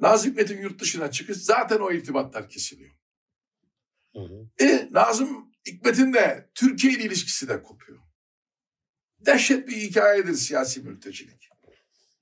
[0.00, 2.94] Nazım Hikmet'in yurt dışına çıkış zaten o irtibatlar kesiliyor.
[4.12, 4.64] Hı hı.
[4.64, 7.98] E, Nazım Hikmet'in de Türkiye ile ilişkisi de kopuyor.
[9.26, 11.48] Dehşet bir hikayedir siyasi mültecilik.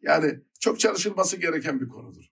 [0.03, 2.25] Yani çok çalışılması gereken bir konudur.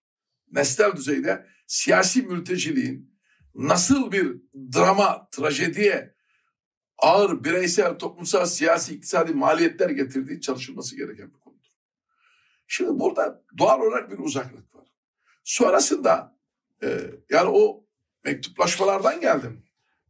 [0.52, 3.09] Nesnel düzeyde siyasi mülteciliğin
[3.54, 4.36] nasıl bir
[4.74, 6.14] drama, trajediye,
[6.98, 11.70] ağır bireysel, toplumsal, siyasi, iktisadi maliyetler getirdiği çalışılması gereken bir konudur.
[12.66, 14.88] Şimdi burada doğal olarak bir uzaklık var.
[15.44, 16.36] Sonrasında
[16.82, 17.84] e, yani o
[18.24, 19.62] mektuplaşmalardan geldim.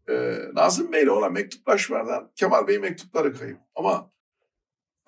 [0.09, 3.59] E, Nazım Bey'le olan mektuplaşmalardan Kemal Bey mektupları kayıp.
[3.75, 4.13] Ama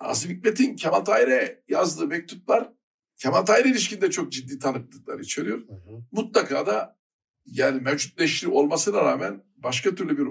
[0.01, 2.73] Nazım Hikmet'in Kemal Tahir'e yazdığı mektuplar
[3.17, 5.57] Kemal Tahir ilişkinde çok ciddi tanıklıklar içeriyor.
[5.57, 6.03] Hı hı.
[6.11, 6.97] Mutlaka da
[7.45, 10.27] yani mevcut neşri olmasına rağmen başka türlü bir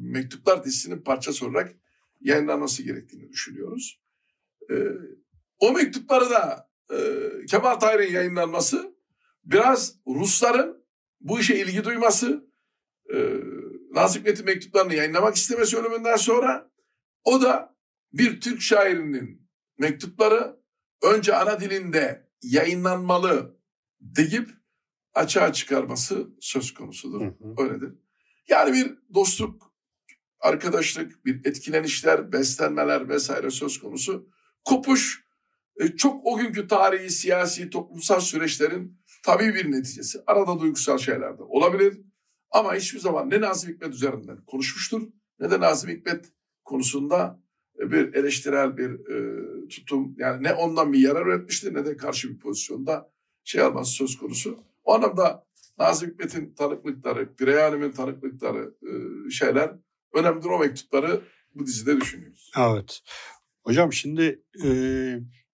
[0.00, 1.74] mektuplar dizisinin parçası olarak
[2.20, 4.00] yayınlanması gerektiğini düşünüyoruz.
[4.70, 4.74] Ee,
[5.58, 6.96] o mektupları da e,
[7.46, 8.94] Kemal Tahir'in yayınlanması
[9.44, 10.84] biraz Rusların
[11.20, 12.48] bu işe ilgi duyması,
[13.14, 13.16] e,
[13.90, 16.70] Nazım Hikmet'in mektuplarını yayınlamak istemesi ölümünden sonra
[17.24, 17.76] o da
[18.12, 20.56] bir Türk şairinin mektupları
[21.02, 23.58] önce ana dilinde yayınlanmalı
[24.00, 24.50] deyip
[25.14, 27.20] açığa çıkarması söz konusudur.
[27.20, 27.62] Hı hı.
[27.62, 27.92] Öyledir.
[28.48, 29.74] Yani bir dostluk
[30.40, 34.28] arkadaşlık, bir etkilenişler, beslenmeler vesaire söz konusu.
[34.64, 35.24] Kopuş
[35.80, 40.18] e, çok o günkü tarihi, siyasi, toplumsal süreçlerin tabii bir neticesi.
[40.26, 42.00] Arada duygusal şeyler de olabilir.
[42.50, 45.02] Ama hiçbir zaman ne Nazım Hikmet üzerinden konuşmuştur
[45.40, 46.32] ne de Nazım Hikmet
[46.64, 47.40] konusunda
[47.78, 52.38] bir eleştirel bir e, tutum yani ne ondan bir yarar üretmiştir ne de karşı bir
[52.38, 53.10] pozisyonda
[53.44, 54.64] şey alması söz konusu.
[54.84, 55.44] O anlamda
[55.78, 59.72] Nazım Hikmet'in tanıklıkları, Pirey Halim'in tanıklıkları e, şeyler
[60.14, 61.20] önemlidir o mektupları
[61.54, 62.50] bu dizide düşünüyoruz.
[62.58, 63.00] Evet.
[63.64, 64.68] Hocam şimdi e,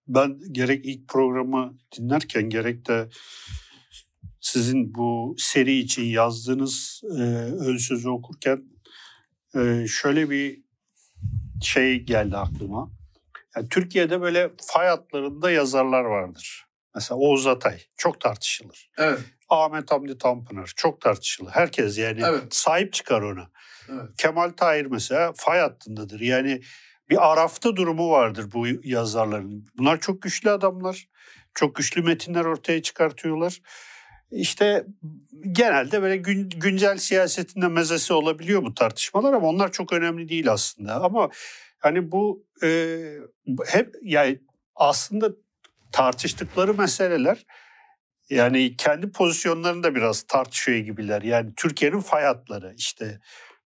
[0.08, 3.08] ben gerek ilk programı dinlerken gerek de
[4.40, 7.22] sizin bu seri için yazdığınız e,
[7.66, 8.64] ön sözü okurken
[9.56, 10.62] e, şöyle bir
[11.62, 12.90] şey geldi aklıma.
[13.56, 16.69] Yani Türkiye'de böyle fay hatlarında yazarlar vardır.
[16.94, 18.90] Mesela Oğuz Atay çok tartışılır.
[18.98, 19.18] Evet.
[19.48, 21.50] Ahmet Hamdi Tanpınar çok tartışılır.
[21.50, 22.54] Herkes yani evet.
[22.54, 23.50] sahip çıkar ona.
[23.88, 24.08] Evet.
[24.18, 26.20] Kemal Tahir mesela fay hattındadır.
[26.20, 26.60] Yani
[27.10, 29.66] bir arafta durumu vardır bu yazarların.
[29.78, 31.08] Bunlar çok güçlü adamlar.
[31.54, 33.60] Çok güçlü metinler ortaya çıkartıyorlar.
[34.30, 34.86] İşte
[35.52, 40.94] genelde böyle gün, güncel siyasetinde mezesi olabiliyor bu tartışmalar ama onlar çok önemli değil aslında.
[40.94, 41.30] Ama
[41.78, 42.98] hani bu e,
[43.66, 44.40] hep yani
[44.74, 45.30] aslında
[45.92, 47.46] tartıştıkları meseleler
[48.30, 51.22] yani kendi pozisyonlarını da biraz tartışıyor gibiler.
[51.22, 53.20] Yani Türkiye'nin fay hatları işte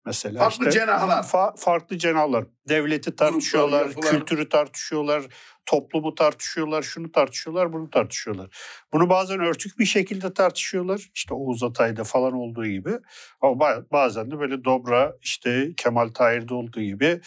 [0.06, 0.38] mesela.
[0.38, 1.22] Farklı işte, cenahlar.
[1.22, 2.44] Fa, farklı cenahlar.
[2.68, 5.22] Devleti tartışıyorlar, Gruplar, kültürü tartışıyorlar,
[5.66, 8.56] toplumu tartışıyorlar, şunu tartışıyorlar, bunu tartışıyorlar.
[8.92, 11.10] Bunu bazen örtük bir şekilde tartışıyorlar.
[11.14, 12.92] İşte Oğuz Atay'da falan olduğu gibi.
[13.40, 17.20] Ama bazen de böyle Dobra, işte Kemal Tahir'de olduğu gibi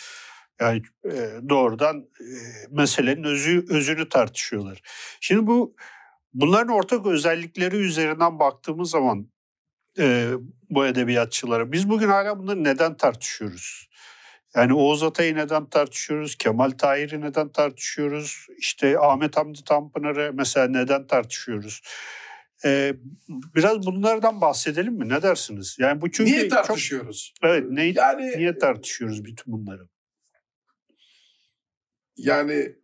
[0.62, 2.26] yani e, doğrudan e,
[2.70, 4.82] meselenin özü, özünü tartışıyorlar.
[5.22, 5.76] Şimdi bu
[6.34, 9.28] bunların ortak özellikleri üzerinden baktığımız zaman
[10.00, 10.32] e,
[10.70, 13.88] bu edebiyatçılara biz bugün hala bunları neden tartışıyoruz?
[14.56, 16.36] Yani Oğuz Atay'ı neden tartışıyoruz?
[16.36, 18.48] Kemal Tahir'i neden tartışıyoruz?
[18.58, 21.82] İşte Ahmet Hamdi Tanpınar'ı mesela neden tartışıyoruz?
[22.66, 22.94] Ee,
[23.56, 25.10] biraz bunlardan bahsedelim mi?
[25.10, 25.78] Ne dersiniz?
[25.80, 27.34] Yani bu çünkü niye tartışıyoruz?
[27.42, 29.88] Çok, evet, ne, yani niye tartışıyoruz bütün bunları?
[32.18, 32.76] Yani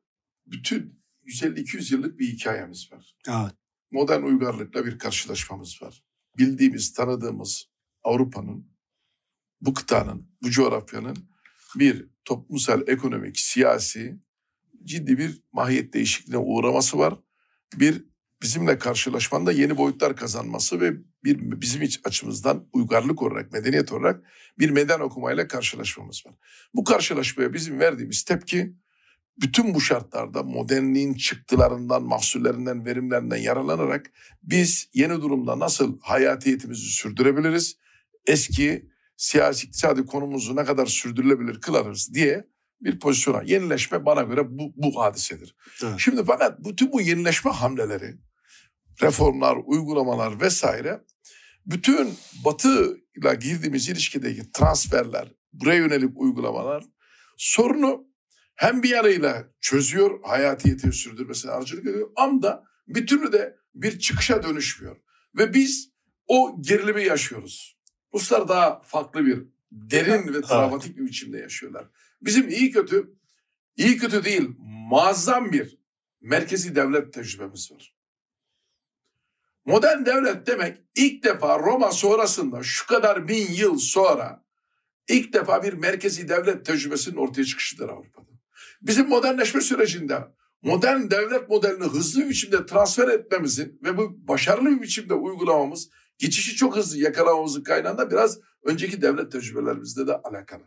[0.47, 3.15] bütün 150-200 yıllık bir hikayemiz var.
[3.27, 3.51] Evet.
[3.91, 6.03] Modern uygarlıkla bir karşılaşmamız var.
[6.37, 7.65] Bildiğimiz, tanıdığımız
[8.03, 8.67] Avrupa'nın,
[9.61, 11.17] bu kıtanın, bu coğrafyanın
[11.75, 14.19] bir toplumsal, ekonomik, siyasi
[14.83, 17.19] ciddi bir mahiyet değişikliğine uğraması var.
[17.75, 18.03] Bir
[18.41, 20.93] bizimle karşılaşmanda yeni boyutlar kazanması ve
[21.23, 24.23] bir bizim iç açımızdan uygarlık olarak, medeniyet olarak
[24.59, 26.35] bir meden okumayla karşılaşmamız var.
[26.73, 28.75] Bu karşılaşmaya bizim verdiğimiz tepki
[29.41, 34.11] bütün bu şartlarda modernliğin çıktılarından, mahsullerinden, verimlerinden yararlanarak
[34.43, 37.77] biz yeni durumda nasıl hayatiyetimizi sürdürebiliriz?
[38.25, 42.47] Eski siyasi iktisadi konumuzu ne kadar sürdürülebilir kılarız diye
[42.81, 43.41] bir pozisyona.
[43.45, 45.55] Yenileşme bana göre bu, bu hadisedir.
[45.83, 45.95] Evet.
[45.97, 48.15] Şimdi fakat bütün bu yenileşme hamleleri,
[49.01, 51.01] reformlar, uygulamalar vesaire
[51.65, 52.13] bütün
[52.45, 56.83] Batı ile girdiğimiz ilişkideki transferler, buraya yönelik uygulamalar
[57.37, 58.07] sorunu
[58.55, 64.43] hem bir yanıyla çözüyor, hayatiyeti sürdürmesine aracılık ediyor ama da bir türlü de bir çıkışa
[64.43, 64.97] dönüşmüyor.
[65.37, 65.91] Ve biz
[66.27, 67.77] o gerilimi yaşıyoruz.
[68.13, 71.89] Ruslar daha farklı bir derin ve travmatik bir biçimde yaşıyorlar.
[72.21, 73.13] Bizim iyi kötü,
[73.75, 74.49] iyi kötü değil,
[74.89, 75.77] muazzam bir
[76.21, 77.95] merkezi devlet tecrübemiz var.
[79.65, 84.45] Modern devlet demek ilk defa Roma sonrasında şu kadar bin yıl sonra
[85.09, 88.32] ilk defa bir merkezi devlet tecrübesinin ortaya çıkışıdır Avrupa'da.
[88.83, 90.19] Bizim modernleşme sürecinde
[90.61, 96.55] modern devlet modelini hızlı bir biçimde transfer etmemizin ve bu başarılı bir biçimde uygulamamız geçişi
[96.55, 100.63] çok hızlı yakalamamızın kaynağında biraz önceki devlet tecrübelerimizde de alakalı.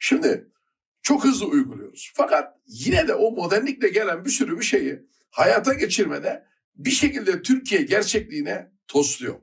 [0.00, 0.48] Şimdi
[1.02, 2.12] çok hızlı uyguluyoruz.
[2.14, 7.82] Fakat yine de o modernlikle gelen bir sürü bir şeyi hayata geçirmede bir şekilde Türkiye
[7.82, 9.34] gerçekliğine tosluyor.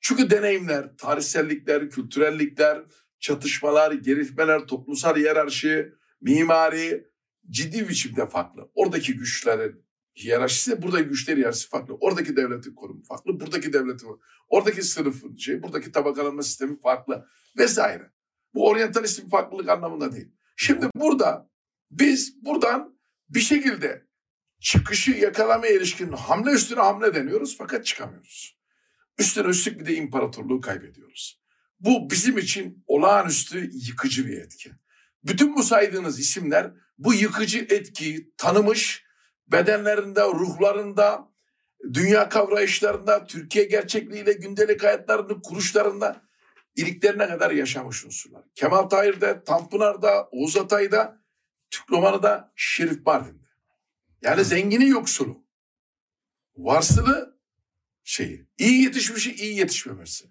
[0.00, 2.82] Çünkü deneyimler, tarihsellikler, kültürellikler,
[3.20, 7.11] çatışmalar, gelişmeler, toplumsal hiyerarşi, mimari
[7.50, 8.70] ciddi biçimde farklı.
[8.74, 9.84] Oradaki güçlerin
[10.16, 11.94] hiyerarşisi, burada güçler hiyerarşisi farklı.
[11.94, 14.08] Oradaki devletin konumu farklı, buradaki devletin,
[14.48, 17.26] oradaki sınıfın şey, buradaki tabakalanma sistemi farklı
[17.58, 18.10] vesaire.
[18.54, 20.32] Bu oryantalist bir farklılık anlamında değil.
[20.56, 21.50] Şimdi burada
[21.90, 24.06] biz buradan bir şekilde
[24.60, 28.58] çıkışı yakalamaya ilişkin hamle üstüne hamle deniyoruz fakat çıkamıyoruz.
[29.18, 31.42] Üstüne üstlük bir de imparatorluğu kaybediyoruz.
[31.80, 34.72] Bu bizim için olağanüstü yıkıcı bir etki.
[35.24, 39.04] Bütün bu saydığınız isimler bu yıkıcı etkiyi tanımış,
[39.46, 41.32] bedenlerinde, ruhlarında,
[41.92, 46.22] dünya kavrayışlarında, Türkiye gerçekliğiyle gündelik hayatlarını kuruşlarında
[46.76, 48.44] iliklerine kadar yaşamış unsurlar.
[48.54, 51.22] Kemal Tahir'de, Tanpınar'da, Oğuz Atay'da,
[51.70, 53.46] Türk Romanı'da, Şerif Mardin'de.
[54.22, 55.44] Yani zengini yoksulu.
[56.56, 57.38] Varsılı
[58.04, 58.46] şeyi.
[58.58, 60.24] iyi yetişmişi iyi yetişmemesi.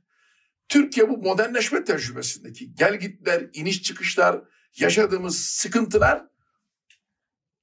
[0.70, 4.42] Türkiye bu modernleşme tecrübesindeki gelgitler, iniş çıkışlar,
[4.78, 6.31] yaşadığımız sıkıntılar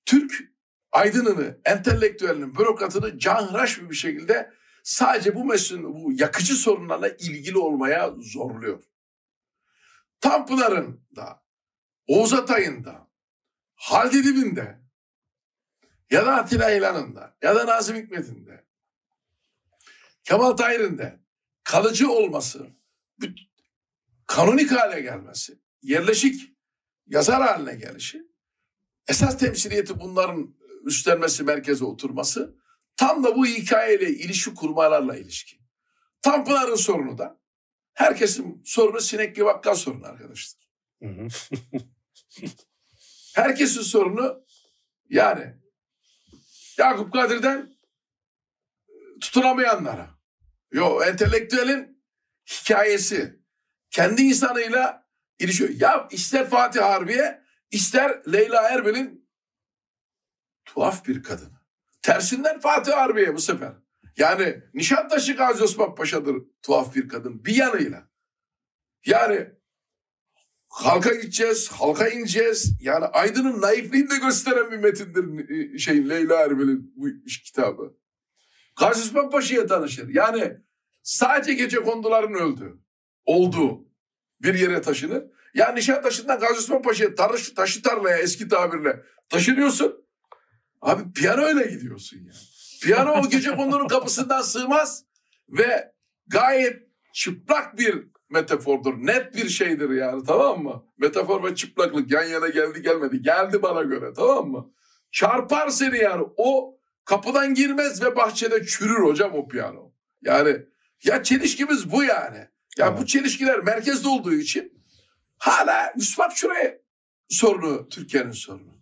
[0.08, 0.52] Türk
[0.92, 8.82] aydınını, entelektüelinin, bürokratını canhıraş bir şekilde sadece bu meselin, bu yakıcı sorunlarla ilgili olmaya zorluyor.
[10.20, 11.44] Tanpınar'ın da,
[12.06, 13.10] Oğuz Atay'ın da,
[13.74, 14.78] Halid Edip'in de
[16.10, 18.64] ya da Atilla İlhan'ın da ya da Nazım Hikmet'in de
[20.24, 21.20] Kemal Tahir'in de
[21.64, 22.66] kalıcı olması,
[24.26, 26.56] kanonik hale gelmesi, yerleşik
[27.06, 28.27] yazar haline gelişi,
[29.08, 32.54] esas temsiliyeti bunların üstlenmesi, merkeze oturması
[32.96, 35.58] tam da bu hikayeyle ilişki kurmalarla ilişki.
[36.22, 37.40] Tanpınar'ın sorunu da
[37.94, 40.68] herkesin sorunu sinekli bakkal sorunu arkadaşlar.
[43.34, 44.44] herkesin sorunu
[45.08, 45.54] yani
[46.78, 47.70] Yakup Kadir'den
[49.20, 50.18] tutunamayanlara.
[50.72, 52.04] Yo entelektüelin
[52.46, 53.42] hikayesi
[53.90, 55.70] kendi insanıyla ilişiyor.
[55.70, 57.37] Ya ister Fatih Harbiye
[57.70, 59.28] ister Leyla Erbil'in
[60.64, 61.52] tuhaf bir kadın.
[62.02, 63.72] Tersinden Fatih Harbiye bu sefer.
[64.16, 68.10] Yani Nişantaşı Gazi Osman Paşa'dır tuhaf bir kadın bir yanıyla.
[69.06, 69.48] Yani
[70.68, 72.72] halka gideceğiz, halka ineceğiz.
[72.80, 77.06] Yani Aydın'ın naifliğini de gösteren bir metindir e, şeyin Leyla Erbil'in bu
[77.44, 77.96] kitabı.
[78.76, 80.08] Gazi Osman Paşa'ya tanışır.
[80.08, 80.56] Yani
[81.02, 82.78] sadece gece konduların öldü.
[83.24, 83.88] Olduğu
[84.42, 85.24] bir yere taşınır.
[85.58, 90.04] Yani Nişantaşı'ndan Gazi Osman Paşa'ya taşı, taşı tarlaya eski tabirle taşınıyorsun.
[90.80, 92.38] Abi piyano ile gidiyorsun yani.
[92.82, 95.04] Piyano o gece kondunun kapısından sığmaz
[95.48, 95.92] ve
[96.26, 98.94] gayet çıplak bir metafordur.
[98.94, 100.84] Net bir şeydir yani tamam mı?
[100.98, 103.22] Metafor ve çıplaklık yan yana geldi gelmedi.
[103.22, 104.70] Geldi bana göre tamam mı?
[105.12, 106.26] Çarpar seni yani.
[106.36, 109.92] O kapıdan girmez ve bahçede çürür hocam o piyano.
[110.22, 110.56] Yani
[111.04, 112.48] ya çelişkimiz bu yani.
[112.78, 112.98] Ya evet.
[113.00, 114.77] bu çelişkiler merkezde olduğu için
[115.38, 116.78] hala Yusuf şuraya
[117.28, 118.78] sorunu Türkiye'nin sorunu.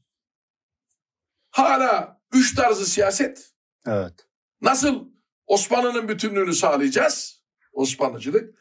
[1.51, 3.53] Hala üç tarzı siyaset.
[3.87, 4.27] Evet.
[4.61, 5.09] Nasıl
[5.47, 7.43] Osmanlı'nın bütünlüğünü sağlayacağız?
[7.73, 8.55] Osmanlıcılık.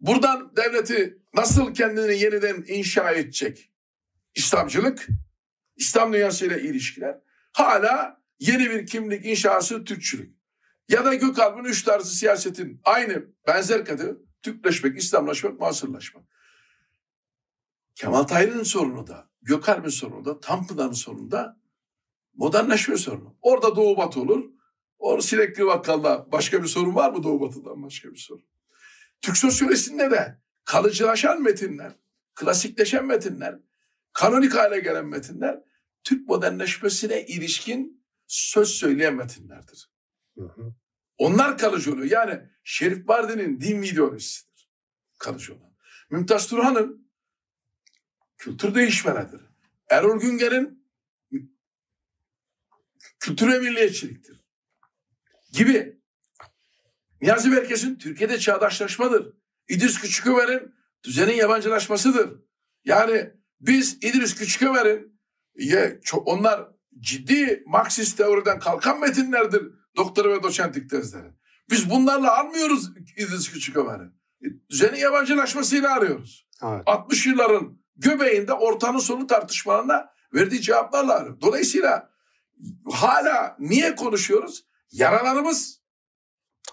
[0.00, 3.72] Buradan devleti nasıl kendini yeniden inşa edecek?
[4.34, 5.06] İslamcılık.
[5.76, 7.18] İslam dünyasıyla ilişkiler.
[7.52, 10.36] Hala yeni bir kimlik inşası Türkçülük.
[10.88, 16.24] Ya da Gökalp'ın üç tarzı siyasetin aynı benzer kadı Türkleşmek, İslamlaşmak, Masırlaşmak.
[18.00, 21.60] Kemal Tahir'in sorunu da, Gökalp'in sorunu da, Tanpınar'ın sorunu da
[22.34, 23.36] modernleşme sorunu.
[23.42, 24.50] Orada Doğu Batı olur.
[24.98, 28.44] Orada Sinekli Vakkal'da başka bir sorun var mı Doğu Batı'dan başka bir sorun?
[29.20, 31.92] Türk sosyolojisinde de kalıcılaşan metinler,
[32.34, 33.58] klasikleşen metinler,
[34.12, 35.60] kanonik hale gelen metinler
[36.04, 39.90] Türk modernleşmesine ilişkin söz söyleyen metinlerdir.
[40.38, 40.74] Hı hı.
[41.18, 42.10] Onlar kalıcı oluyor.
[42.10, 44.70] Yani Şerif Bardi'nin din ideolojisidir.
[45.18, 45.76] Kalıcı olan.
[46.10, 47.09] Mümtaz Turhan'ın
[48.40, 49.40] kültür değişmenedir.
[49.90, 50.86] Erol Günger'in
[53.18, 54.44] kültür ve milliyetçiliktir.
[55.52, 56.00] Gibi.
[57.20, 59.32] Niyazi Berkes'in Türkiye'de çağdaşlaşmadır.
[59.68, 60.74] İdris Küçükömer'in
[61.04, 62.30] düzenin yabancılaşmasıdır.
[62.84, 65.20] Yani biz İdris Küçükömer'in
[66.24, 69.62] onlar ciddi Marksist teoriden kalkan metinlerdir
[69.96, 71.28] doktora ve doçentlik tezleri.
[71.70, 74.04] Biz bunlarla almıyoruz İdris Küçükömer'i.
[74.44, 76.48] E, düzenin yabancılaşmasıyla arıyoruz.
[76.62, 76.82] Evet.
[76.86, 81.40] 60 yılların göbeğinde ortanın sonu tartışmalarına verdiği cevaplarla.
[81.40, 82.10] Dolayısıyla
[82.92, 84.64] hala niye konuşuyoruz?
[84.92, 85.80] Yaralarımız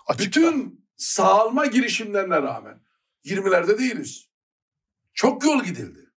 [0.07, 0.25] Açıkta.
[0.25, 2.82] bütün sağalma girişimlerine rağmen
[3.25, 4.28] 20'lerde değiliz.
[5.13, 6.11] Çok yol gidildi.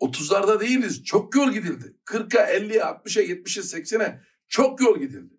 [0.00, 1.04] 30'larda değiliz.
[1.04, 1.96] Çok yol gidildi.
[2.06, 5.34] 40'a, 50'ye, 60'a, 70'e, 80'e çok yol gidildi.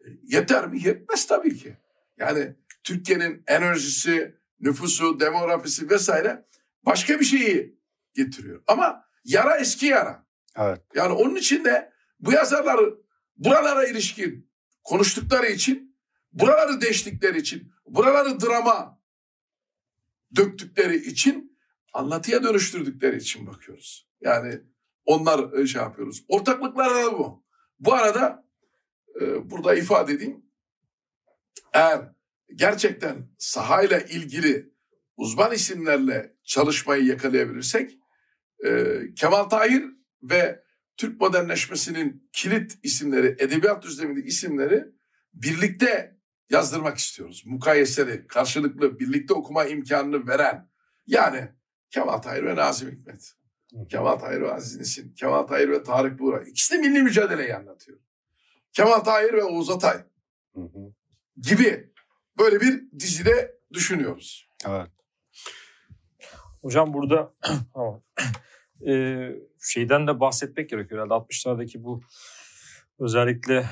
[0.00, 0.82] E, yeter mi?
[0.84, 1.76] Yetmez tabii ki.
[2.16, 6.46] Yani Türkiye'nin enerjisi, nüfusu, demografisi vesaire
[6.82, 7.81] başka bir şeyi
[8.14, 8.62] getiriyor.
[8.66, 10.26] Ama yara eski yara.
[10.56, 10.80] Evet.
[10.94, 12.80] Yani onun için de bu yazarlar
[13.36, 14.52] buralara ilişkin
[14.84, 15.96] konuştukları için,
[16.32, 19.00] buraları deştikleri için, buraları drama
[20.36, 21.58] döktükleri için,
[21.92, 24.08] anlatıya dönüştürdükleri için bakıyoruz.
[24.20, 24.60] Yani
[25.04, 26.24] onlar e, şey yapıyoruz.
[26.28, 27.44] Ortaklıklar da bu.
[27.78, 28.46] Bu arada
[29.20, 30.46] e, burada ifade edeyim.
[31.72, 32.12] Eğer
[32.54, 34.72] gerçekten sahayla ilgili
[35.16, 37.98] uzman isimlerle çalışmayı yakalayabilirsek
[38.64, 39.84] e, Kemal Tahir
[40.22, 40.62] ve
[40.96, 44.84] Türk modernleşmesinin kilit isimleri, edebiyat düzlemindeki isimleri
[45.34, 46.16] birlikte
[46.50, 47.42] yazdırmak istiyoruz.
[47.46, 50.68] Mukayeseli, karşılıklı, birlikte okuma imkanını veren
[51.06, 51.48] Yani
[51.90, 53.32] Kemal Tahir ve Nazım Hikmet.
[53.88, 55.14] Kemal Tahir ve Aziz Nesin.
[55.14, 56.42] Kemal Tahir ve Tarık Buğra.
[56.42, 57.98] İkisi de milli mücadeleyi anlatıyor.
[58.72, 60.04] Kemal Tahir ve Oğuz Atay
[61.40, 61.92] gibi
[62.38, 64.48] böyle bir dizide düşünüyoruz.
[64.68, 64.88] Evet.
[66.62, 67.34] Hocam burada
[68.88, 68.94] e,
[69.60, 72.02] şeyden de bahsetmek gerekiyor herhalde 60'lardaki bu
[72.98, 73.64] özellikle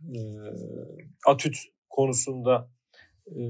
[0.00, 0.20] e,
[1.26, 1.56] Atüt
[1.90, 2.70] konusunda
[3.26, 3.40] e,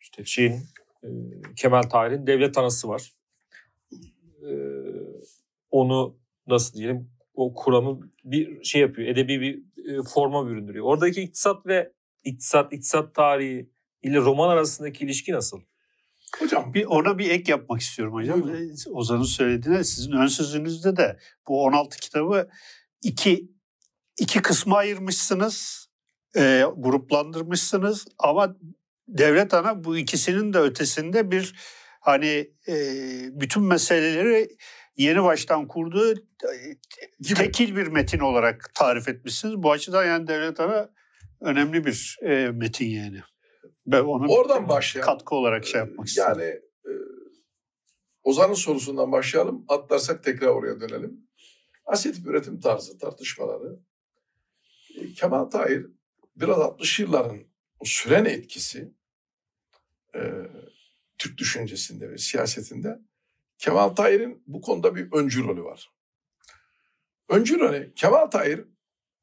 [0.00, 0.62] işte şeyin
[1.02, 1.08] e,
[1.56, 3.12] Kemal Tahir'in devlet anası var.
[4.42, 4.50] E,
[5.70, 9.08] onu nasıl diyelim o kuramı bir şey yapıyor.
[9.08, 10.84] Edebi bir e, forma büründürüyor.
[10.84, 11.92] Oradaki iktisat ve
[12.24, 13.70] iktisat, iktisat tarihi
[14.02, 15.60] ile roman arasındaki ilişki nasıl?
[16.38, 18.42] Hocam bir ona bir ek yapmak istiyorum hocam.
[18.42, 18.76] Buyurun.
[18.92, 21.18] Ozan'ın söylediğine sizin ön sözünüzde de
[21.48, 22.48] bu 16 kitabı
[23.02, 23.50] iki
[24.18, 25.88] iki kısma ayırmışsınız.
[26.36, 28.56] E, gruplandırmışsınız ama
[29.08, 31.54] devlet ana bu ikisinin de ötesinde bir
[32.00, 32.74] hani e,
[33.40, 34.48] bütün meseleleri
[34.96, 39.54] yeni baştan kurduğu e, tekil bir metin olarak tarif etmişsiniz.
[39.56, 40.90] Bu açıdan yani devlet ana
[41.40, 43.22] önemli bir e, metin yani.
[43.92, 45.12] Ben onu Oradan başlayalım.
[45.12, 46.28] Katkı olarak şey yapmak istedim.
[46.28, 46.44] Yani
[46.86, 46.92] e,
[48.22, 49.64] Ozan'ın sorusundan başlayalım.
[49.68, 51.28] Atlarsak tekrar oraya dönelim.
[51.86, 53.80] Asetif üretim tarzı tartışmaları.
[54.96, 55.86] E, Kemal Tahir
[56.36, 57.38] biraz 60 yılların
[57.80, 58.92] o süren etkisi
[60.14, 60.20] e,
[61.18, 62.98] Türk düşüncesinde ve siyasetinde
[63.58, 65.90] Kemal Tahir'in bu konuda bir öncü rolü var.
[67.28, 68.64] Öncü rolü Kemal Tahir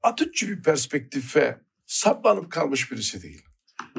[0.03, 3.44] Atatürkçü bir perspektife saplanıp kalmış birisi değil.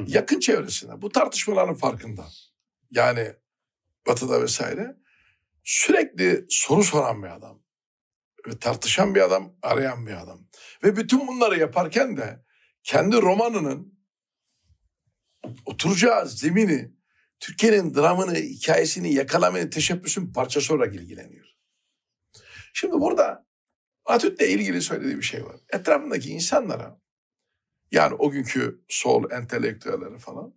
[0.06, 2.26] Yakın çevresinde bu tartışmaların farkında.
[2.90, 3.32] Yani
[4.06, 4.96] batıda vesaire
[5.64, 7.62] sürekli soru soran bir adam.
[8.46, 10.48] Ve tartışan bir adam, arayan bir adam.
[10.84, 12.44] Ve bütün bunları yaparken de
[12.82, 13.98] kendi romanının
[15.64, 16.92] oturacağı zemini,
[17.40, 21.46] Türkiye'nin dramını, hikayesini yakalamanın teşebbüsün parçası olarak ilgileniyor.
[22.74, 23.46] Şimdi burada
[24.04, 25.56] Atatürk'le ilgili söylediği bir şey var.
[25.72, 27.00] Etrafındaki insanlara
[27.90, 30.54] yani o günkü sol entelektüelleri falan.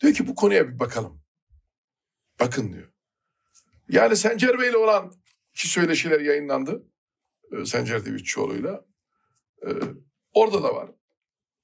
[0.00, 1.22] Diyor ki bu konuya bir bakalım.
[2.40, 2.92] Bakın diyor.
[3.88, 5.12] Yani Sencer Bey'le olan
[5.54, 6.86] iki söyleşiler yayınlandı.
[7.52, 8.84] Ee, Sencer Divitçioğlu'yla.
[9.66, 9.68] Ee,
[10.32, 10.90] orada da var.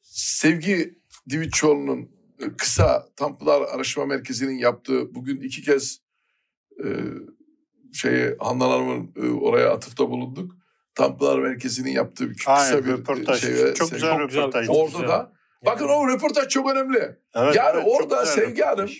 [0.03, 0.99] Sevgi
[1.31, 2.11] Divitçioğlu'nun
[2.41, 6.01] e, kısa Tanpınar Araştırma Merkezi'nin yaptığı bugün iki kez
[6.85, 6.87] e,
[7.93, 10.57] şeyi Handan Hanım'ın e, oraya atıfta bulunduk.
[10.99, 13.41] Tanpınar Merkezi'nin yaptığı bir kısa Aynen, bir röportaj.
[13.41, 13.75] şey.
[13.75, 14.67] Çok güzel röportaj.
[14.69, 15.33] Orada da
[15.67, 17.19] bakın o röportaj çok önemli.
[17.35, 18.91] Evet, yani evet, orada Sevgi Hanım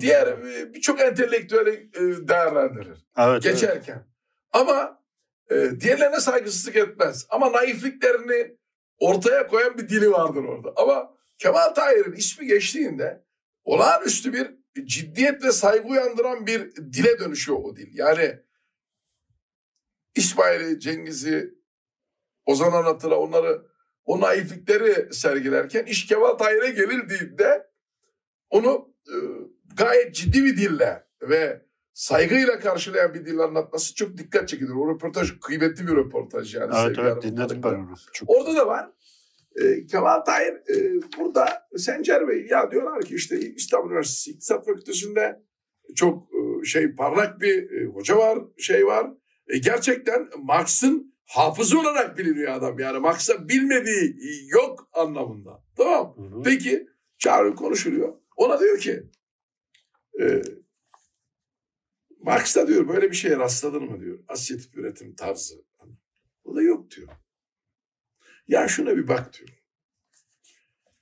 [0.00, 0.42] diğer
[0.74, 1.90] birçok entelektüeli
[2.28, 3.06] değerlendirir.
[3.18, 3.94] Evet, geçerken.
[3.94, 4.04] Evet.
[4.52, 5.02] Ama
[5.50, 7.26] e, diğerlerine saygısızlık etmez.
[7.30, 8.56] Ama naifliklerini
[8.98, 10.72] ortaya koyan bir dili vardır orada.
[10.76, 13.24] Ama Kemal Tahir'in ismi geçtiğinde
[13.64, 14.50] olağanüstü bir
[14.84, 17.88] ciddiyet ve saygı uyandıran bir dile dönüşüyor o dil.
[17.92, 18.38] Yani
[20.14, 21.54] İsmail'i, Cengiz'i,
[22.46, 23.62] Ozan Anlatır'a onları
[24.04, 27.66] o naiflikleri sergilerken iş Kemal Tahir'e gelildiğinde
[28.50, 29.16] onu e,
[29.76, 31.62] gayet ciddi bir dille ve
[31.94, 34.70] saygıyla karşılayan bir dil anlatması çok dikkat çekilir.
[34.70, 36.74] O röportaj kıymetli bir röportaj yani.
[36.76, 37.94] Evet evet dinledim ben onu.
[38.12, 38.90] Çok Orada da var.
[39.56, 45.42] E, Kemal Tahir e, burada Sencer Bey ya diyorlar ki işte İstanbul Üniversitesi İktisat Fakültesi'nde
[45.94, 49.10] çok e, şey parlak bir e, hoca var, şey var.
[49.48, 52.78] E, gerçekten Marx'ın hafızı olarak biliniyor adam.
[52.78, 54.16] Yani Marx'a bilmediği
[54.48, 55.64] yok anlamında.
[55.76, 56.16] Tamam.
[56.16, 56.42] Hı hı.
[56.42, 56.88] Peki
[57.18, 58.20] çağrı konuşuluyor.
[58.36, 59.10] Ona diyor ki
[60.20, 60.42] e,
[62.20, 64.18] Marx da diyor böyle bir şeye rastladın mı diyor.
[64.28, 65.64] Asya tip üretim tarzı.
[66.44, 67.08] O da yok diyor.
[68.48, 69.48] Ya şuna bir bak diyor.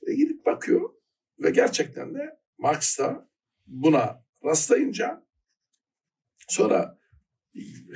[0.06, 0.90] E gidip bakıyor
[1.38, 3.30] ve gerçekten de Marx da
[3.66, 5.26] buna rastlayınca
[6.48, 6.98] sonra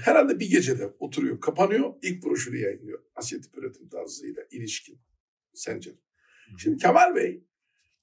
[0.05, 3.03] herhalde bir gecede oturuyor, kapanıyor, ilk broşürü yayınlıyor.
[3.15, 5.01] Asya tip üretim tarzıyla ilişkin.
[5.55, 5.91] Sence?
[6.59, 7.45] Şimdi Kemal Bey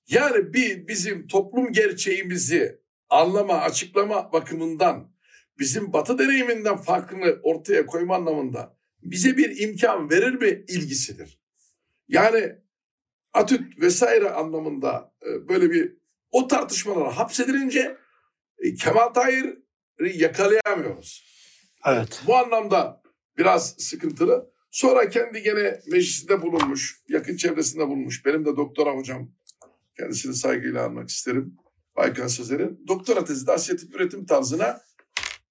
[0.07, 5.11] yani bir bizim toplum gerçeğimizi anlama, açıklama bakımından
[5.59, 11.41] bizim batı deneyiminden farkını ortaya koyma anlamında bize bir imkan verir mi ilgisidir.
[12.07, 12.55] Yani
[13.33, 15.97] Atüt vesaire anlamında e, böyle bir
[16.31, 17.97] o tartışmalara hapsedilince
[18.57, 21.36] e, Kemal Tahir'i yakalayamıyoruz.
[21.85, 22.21] Evet.
[22.27, 23.01] Bu anlamda
[23.37, 24.51] biraz sıkıntılı.
[24.71, 28.25] Sonra kendi gene meclisinde bulunmuş, yakın çevresinde bulunmuş.
[28.25, 29.31] Benim de doktora hocam
[29.97, 31.57] kendisini saygıyla almak isterim.
[31.95, 32.83] Baykan Sezer'in.
[32.87, 34.81] Doktora tezi de Asya tip üretim tarzına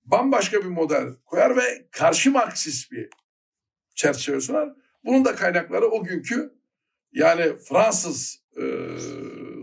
[0.05, 3.09] bambaşka bir model koyar ve karşı Marksist bir
[3.95, 4.69] çerçeve sunar.
[5.05, 6.55] Bunun da kaynakları o günkü
[7.13, 8.65] yani Fransız e,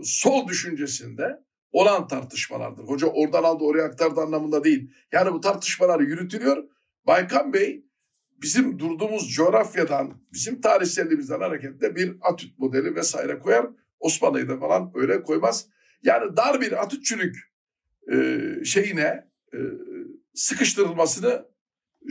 [0.04, 1.44] sol düşüncesinde
[1.74, 2.84] olan tartışmalardır.
[2.84, 4.90] Hoca oradan aldı oraya aktardı anlamında değil.
[5.12, 6.64] Yani bu tartışmalar yürütülüyor.
[7.06, 7.84] Baykan Bey
[8.42, 13.66] bizim durduğumuz coğrafyadan, bizim tarihselliğimizden hareketle bir atüt modeli vesaire koyar.
[14.00, 15.68] Osmanlı'yı da falan öyle koymaz.
[16.02, 17.36] Yani dar bir atütçülük
[18.12, 19.58] e, şeyine e,
[20.34, 21.46] sıkıştırılmasını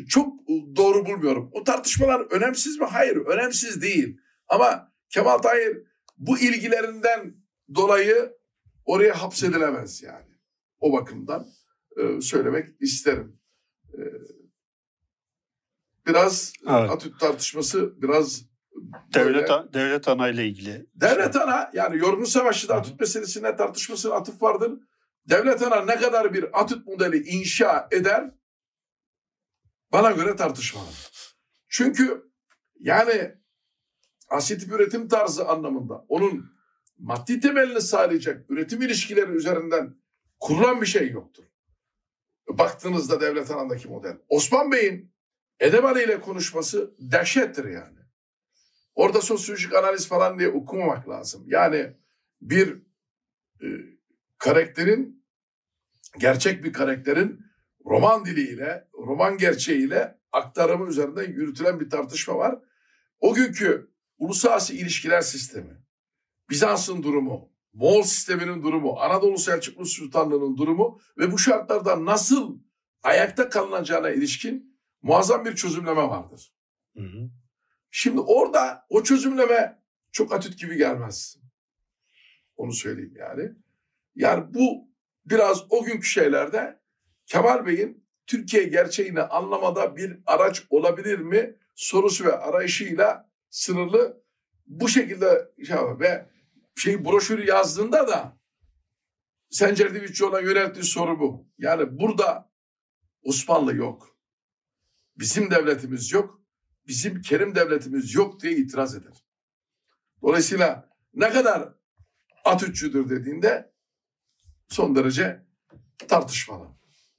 [0.10, 1.50] çok doğru bulmuyorum.
[1.54, 2.86] O tartışmalar önemsiz mi?
[2.86, 4.18] Hayır, önemsiz değil.
[4.48, 5.78] Ama Kemal Tahir
[6.18, 7.36] bu ilgilerinden
[7.76, 8.43] dolayı
[8.86, 10.40] oraya hapsedilemez yani.
[10.80, 11.46] O bakımdan
[11.98, 13.40] e, söylemek isterim.
[13.94, 14.02] E,
[16.08, 16.92] biraz evet.
[16.92, 18.42] Atüt tartışması biraz
[19.14, 20.86] devlet böyle, devlet ana ile ilgili.
[20.96, 24.72] Devlet ana yani Yorgun Savaşı'da Atüt meselesine tartışmasına atıf vardır.
[25.30, 28.32] Devlet ana ne kadar bir Atüt modeli inşa eder
[29.92, 30.90] bana göre tartışmalı.
[31.68, 32.32] Çünkü
[32.80, 33.36] yani
[34.30, 36.54] asitif üretim tarzı anlamında onun
[36.98, 39.96] maddi temelini sağlayacak üretim ilişkileri üzerinden
[40.40, 41.44] kurulan bir şey yoktur.
[42.50, 44.18] Baktığınızda devlet anandaki model.
[44.30, 45.14] Osman Bey'in
[45.60, 48.00] Edebali ile konuşması dehşettir yani.
[48.96, 51.44] Orada sosyolojik analiz falan diye okumamak lazım.
[51.48, 51.94] Yani
[52.42, 52.82] bir
[53.62, 53.68] e,
[54.38, 55.26] karakterin,
[56.20, 57.40] gerçek bir karakterin
[57.86, 62.60] roman diliyle, roman gerçeğiyle aktarımı üzerinden yürütülen bir tartışma var.
[63.20, 65.83] O günkü uluslararası ilişkiler sistemi,
[66.50, 72.60] Bizans'ın durumu, Moğol sisteminin durumu, Anadolu Selçuklu Sultanlığı'nın durumu ve bu şartlarda nasıl
[73.04, 76.54] ayakta kalınacağına ilişkin muazzam bir çözümleme vardır.
[76.98, 77.30] Hı hı.
[77.92, 81.38] Şimdi orada o çözümleme çok atüt gibi gelmez.
[82.56, 83.52] Onu söyleyeyim yani.
[84.16, 84.88] Yani bu
[85.26, 86.80] biraz o günkü şeylerde
[87.26, 94.24] Kemal Bey'in Türkiye gerçeğini anlamada bir araç olabilir mi sorusu ve arayışıyla sınırlı
[94.66, 96.33] bu şekilde şey ve
[96.76, 98.38] şey broşürü yazdığında da
[99.50, 101.48] Sencer Divitçioğlu'na yönelttiği soru bu.
[101.58, 102.52] Yani burada
[103.24, 104.18] Osmanlı yok.
[105.18, 106.42] Bizim devletimiz yok.
[106.88, 109.26] Bizim Kerim devletimiz yok diye itiraz eder.
[110.22, 111.74] Dolayısıyla ne kadar
[112.46, 113.74] Atatürkçüdür dediğinde
[114.68, 115.46] son derece
[116.08, 116.68] tartışmalı.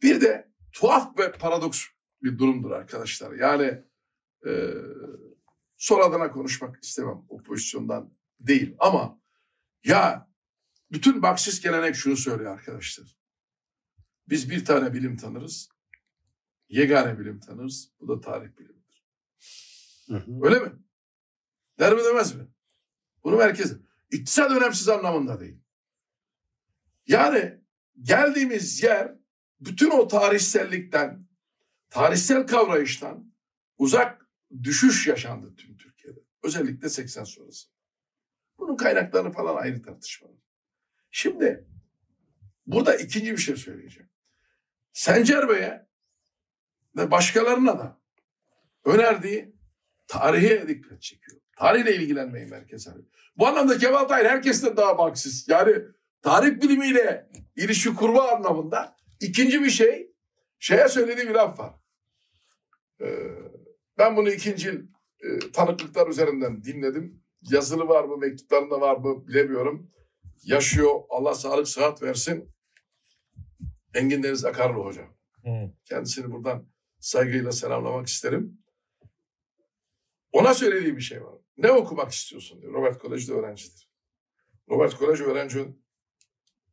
[0.03, 1.85] Bir de tuhaf ve paradoks
[2.23, 3.33] bir durumdur arkadaşlar.
[3.33, 3.83] Yani
[4.47, 4.75] e,
[5.77, 9.21] sol adına konuşmak istemem o pozisyondan değil ama
[9.85, 10.31] ya
[10.93, 13.19] bütün Marksist gelenek şunu söylüyor arkadaşlar.
[14.29, 15.69] Biz bir tane bilim tanırız.
[16.69, 17.91] Yegane bilim tanırız.
[18.01, 19.05] Bu da tarih bilimidir.
[20.09, 20.41] Hı hı.
[20.43, 20.73] Öyle mi?
[21.79, 22.47] Der mi demez mi?
[23.25, 23.77] Bunu merkez.
[24.11, 25.61] İktisat önemsiz anlamında değil.
[27.07, 27.61] Yani
[28.03, 29.15] geldiğimiz yer
[29.61, 31.27] bütün o tarihsellikten,
[31.91, 33.33] tarihsel kavrayıştan
[33.79, 34.29] uzak
[34.63, 36.21] düşüş yaşandı tüm Türkiye'de.
[36.43, 37.74] Özellikle 80 sonrası.
[38.59, 40.37] Bunun kaynaklarını falan ayrı tartışmalı.
[41.11, 41.69] Şimdi
[42.67, 44.11] burada ikinci bir şey söyleyeceğim.
[44.93, 45.87] Sencer Bey'e
[46.97, 48.01] ve başkalarına da
[48.85, 49.55] önerdiği
[50.07, 51.41] tarihe dikkat çekiyor.
[51.57, 53.07] Tarihle ilgilenmeyi merkez alıyor.
[53.37, 55.49] Bu anlamda Kemal Tahir herkesten daha baksız.
[55.49, 55.83] Yani
[56.23, 60.13] tarih bilimiyle ilişki kurma anlamında ikinci bir şey
[60.59, 61.75] şeye söylediği bir laf var.
[63.01, 63.29] Ee,
[63.99, 64.71] ben bunu ikinci
[65.21, 67.24] e, tanıklıklar üzerinden dinledim.
[67.51, 69.91] Yazılı var mı, mektuplarında var mı bilemiyorum.
[70.45, 71.01] Yaşıyor.
[71.09, 72.55] Allah sağlık sıhhat versin.
[73.95, 75.17] Engin Deniz Akarlı hocam.
[75.43, 75.73] Hmm.
[75.85, 76.69] Kendisini buradan
[76.99, 78.59] saygıyla selamlamak isterim.
[80.33, 81.35] Ona söylediği bir şey var.
[81.57, 82.73] Ne okumak istiyorsun diyor.
[82.73, 83.91] Robert Kolej'de öğrencidir.
[84.71, 85.67] Robert Kolej öğrenci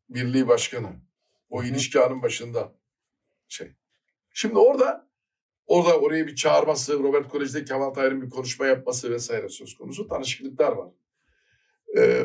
[0.09, 1.01] birliği başkanı.
[1.49, 2.76] O ilişki anın başında
[3.47, 3.76] şey.
[4.34, 5.11] Şimdi orada
[5.72, 10.07] orada oraya bir çağırması, Robert Kolej'de Kemal Tahir'in bir konuşma yapması vesaire söz konusu.
[10.07, 10.91] Tanışıklıklar var.
[11.97, 12.24] Ee,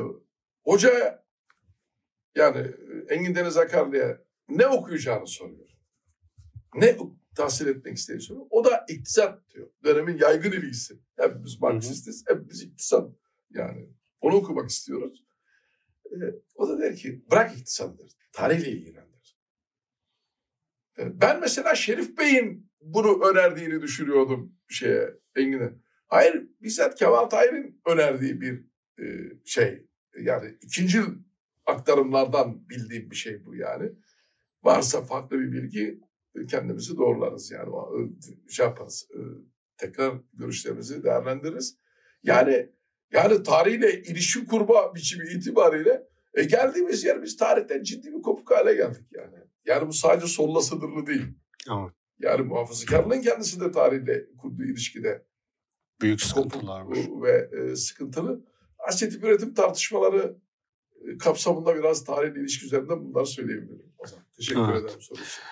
[0.65, 1.25] hoca
[2.35, 2.73] yani
[3.09, 5.69] Engin Deniz Akarlı'ya ne okuyacağını soruyor.
[6.75, 6.97] Ne
[7.37, 8.47] tahsil etmek istediğini soruyor.
[8.51, 9.71] O da iktisat diyor.
[9.85, 10.99] Dönemin yaygın ilgisi.
[11.17, 13.11] Hepimiz Marksistiz, hepimiz iktisat
[13.51, 13.89] yani.
[14.21, 15.25] Onu okumak istiyoruz.
[16.05, 16.17] Ee,
[16.55, 18.13] o da der ki bırak iktisadıdır.
[18.33, 19.39] Tarihle ilgilendir.
[20.99, 25.73] Ee, ben mesela Şerif Bey'in bunu önerdiğini düşünüyordum şeye Engin'e.
[26.07, 28.65] Hayır bizzat Kemal Tahir'in önerdiği bir
[28.99, 29.05] e,
[29.45, 29.87] şey.
[30.21, 31.01] Yani ikinci
[31.67, 33.93] aktarımlardan bildiğim bir şey bu yani.
[34.63, 36.01] Varsa farklı bir bilgi
[36.51, 37.71] kendimizi doğrularız yani.
[38.49, 39.09] Şey yaparız.
[39.15, 39.21] E,
[39.77, 41.79] tekrar görüşlerimizi değerlendiririz.
[42.23, 42.71] Yani
[43.13, 48.75] yani tarihle ilişki kurma biçimi itibariyle e, geldiğimiz yer biz tarihten ciddi bir kopuk hale
[48.75, 49.37] geldik yani.
[49.65, 51.27] Yani bu sadece solla sınırlı değil.
[51.71, 51.93] Evet.
[52.19, 55.27] Yani muhafazıkarlığın kendisi de tarihle kurduğu ilişkide
[56.01, 56.99] büyük sıkıntılar var.
[57.23, 58.45] Ve e, sıkıntılı.
[58.79, 60.37] Asyetik üretim tartışmaları
[61.05, 63.93] e, kapsamında biraz tarihin ilişki üzerinden bunları söyleyebilirim.
[63.99, 64.25] O zaman.
[64.37, 64.85] Teşekkür evet.
[64.85, 65.43] ederim soru için.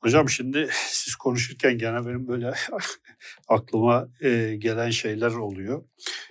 [0.00, 2.52] Hocam şimdi siz konuşurken gene benim böyle
[3.48, 5.84] aklıma e, gelen şeyler oluyor.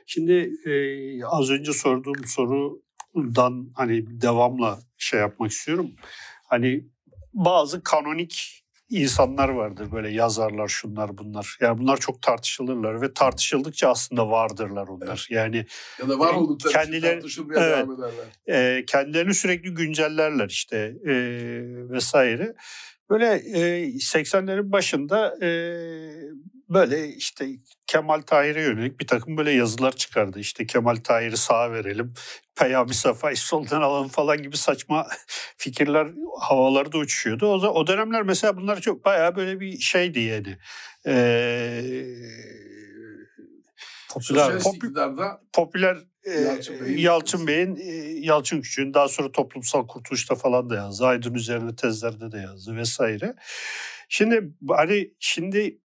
[0.06, 5.92] Şimdi e, az önce sorduğum sorudan hani devamla şey yapmak istiyorum.
[6.44, 6.88] Hani
[7.34, 11.58] bazı kanonik insanlar vardır böyle yazarlar şunlar bunlar.
[11.62, 15.08] Yani bunlar çok tartışılırlar ve tartışıldıkça aslında vardırlar onlar.
[15.08, 15.28] Evet.
[15.30, 15.66] Yani
[16.00, 18.78] ya da var oldukları kendileri, tartışılmaya evet, devam ederler.
[18.78, 21.14] E, kendilerini sürekli güncellerler işte e,
[21.90, 22.54] vesaire.
[23.10, 25.50] Böyle e, 80'lerin başında e,
[26.74, 27.50] böyle işte
[27.88, 30.40] Kemal Tahir'e yönelik bir takım böyle yazılar çıkardı.
[30.40, 32.14] İşte Kemal Tahir'i sağa verelim,
[32.56, 35.08] Peyami Safa'yı soldan alalım falan gibi saçma
[35.58, 36.08] fikirler
[36.40, 37.48] havalarda uçuşuyordu.
[37.48, 40.58] O, o dönemler mesela bunlar çok bayağı böyle bir şeydi yani.
[41.06, 41.84] Ee,
[44.14, 45.12] popüler, popüler,
[45.54, 47.76] popüler Yalçın Bey'in, Yalçın, Bey'in
[48.24, 51.06] Yalçın Küçük'ün daha sonra toplumsal kurtuluşta falan da yazdı.
[51.06, 53.36] Aydın üzerine tezlerde de yazdı vesaire.
[54.10, 55.80] Şimdi hani şimdi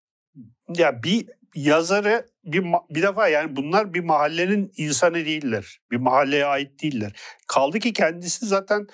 [0.69, 5.79] ya bir yazarı bir bir defa yani bunlar bir mahallenin insanı değiller.
[5.91, 7.11] Bir mahalleye ait değiller.
[7.47, 8.87] Kaldı ki kendisi zaten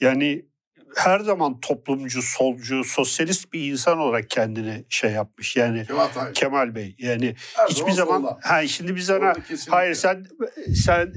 [0.00, 0.46] yani
[0.96, 5.56] her zaman toplumcu, solcu, sosyalist bir insan olarak kendini şey yapmış.
[5.56, 6.96] Yani Kemal, Kemal Bey.
[6.98, 9.32] Yani her hiçbir zaman, zaman ha şimdi biz ona
[9.68, 10.26] hayır sen
[10.74, 11.14] sen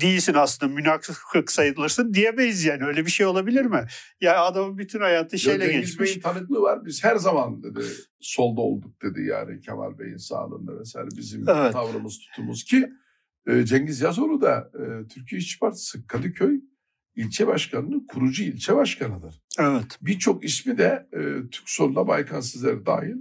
[0.00, 2.84] değilsin aslında münafık sayılırsın diyemeyiz yani.
[2.84, 3.86] Öyle bir şey olabilir mi?
[4.20, 6.10] Ya adamın bütün hayatı şeyle Cengiz geçmiş.
[6.10, 6.84] Bey'in tanıklığı var.
[6.84, 7.80] Biz her zaman dedi
[8.20, 11.72] solda olduk dedi yani Kemal Bey'in sağlığında vesaire bizim evet.
[11.72, 12.88] tavrımız tutumuz ki
[13.46, 16.60] e, Cengiz Yazıoğlu da e, Türkiye İşçi Partisi Kadıköy
[17.16, 19.42] ilçe başkanının kurucu ilçe başkanıdır.
[19.58, 19.98] Evet.
[20.02, 23.16] Birçok ismi de e, Türk soluna Baykan Sizler dahil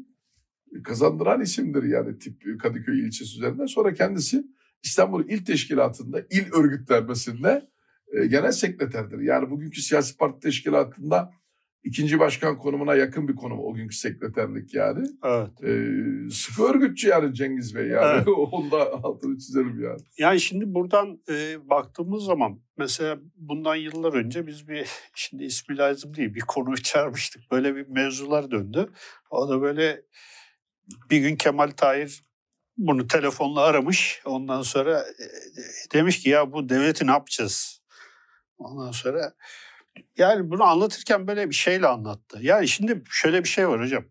[0.84, 3.66] kazandıran isimdir yani tip Kadıköy ilçesi üzerinden.
[3.66, 4.46] Sonra kendisi
[4.86, 7.68] İstanbul İl Teşkilatı'nda, il örgütlenmesinde
[8.14, 9.20] e, genel sekreterdir.
[9.20, 11.32] Yani bugünkü siyasi parti teşkilatında
[11.86, 15.08] ikinci başkan konumuna yakın bir konum o günkü sekreterlik yani.
[15.24, 15.64] Evet.
[15.64, 18.14] Ee, sıkı örgütçü yani Cengiz Bey yani.
[18.16, 18.28] Evet.
[18.52, 20.02] Onu da altını çizelim yani.
[20.18, 26.16] Yani şimdi buradan e, baktığımız zaman mesela bundan yıllar önce biz bir şimdi ismi lazım
[26.16, 27.42] değil bir konu çağırmıştık.
[27.52, 28.90] Böyle bir mevzular döndü.
[29.30, 30.02] O da böyle
[31.10, 32.25] bir gün Kemal Tahir
[32.78, 34.22] bunu telefonla aramış.
[34.26, 35.26] Ondan sonra e,
[35.94, 37.82] demiş ki ya bu devleti ne yapacağız?
[38.58, 39.34] Ondan sonra
[40.18, 42.40] yani bunu anlatırken böyle bir şeyle anlattı.
[42.42, 44.06] Yani şimdi şöyle bir şey var hocam.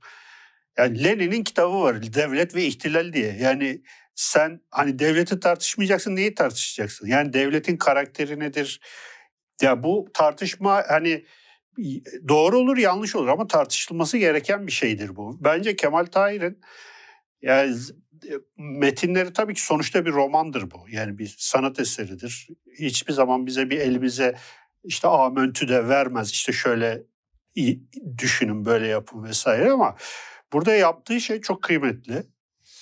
[0.79, 3.37] Yani Lenin'in kitabı var Devlet ve İhtilal diye.
[3.41, 3.83] Yani
[4.15, 7.07] sen hani devleti tartışmayacaksın neyi tartışacaksın?
[7.07, 8.81] Yani devletin karakteri nedir?
[9.62, 11.25] Ya bu tartışma hani
[12.29, 15.45] doğru olur yanlış olur ama tartışılması gereken bir şeydir bu.
[15.45, 16.61] Bence Kemal Tahir'in
[17.43, 17.77] yani
[18.57, 20.87] metinleri tabii ki sonuçta bir romandır bu.
[20.89, 22.49] Yani bir sanat eseridir.
[22.79, 24.37] Hiçbir zaman bize bir elimize
[24.85, 27.03] işte amentü de vermez işte şöyle
[28.18, 29.97] düşünün böyle yapın vesaire ama
[30.53, 32.22] burada yaptığı şey çok kıymetli.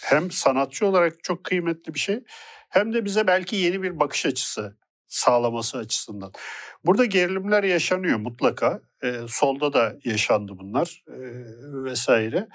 [0.03, 2.25] Hem sanatçı olarak çok kıymetli bir şey
[2.69, 4.77] hem de bize belki yeni bir bakış açısı
[5.09, 6.33] sağlaması açısından.
[6.85, 8.81] Burada gerilimler yaşanıyor mutlaka.
[9.03, 11.19] Ee, solda da yaşandı bunlar e,
[11.85, 12.49] vesaire.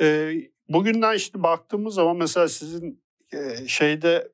[0.00, 0.32] E,
[0.70, 3.02] bugünden işte baktığımız zaman mesela sizin
[3.32, 4.28] e, şeyde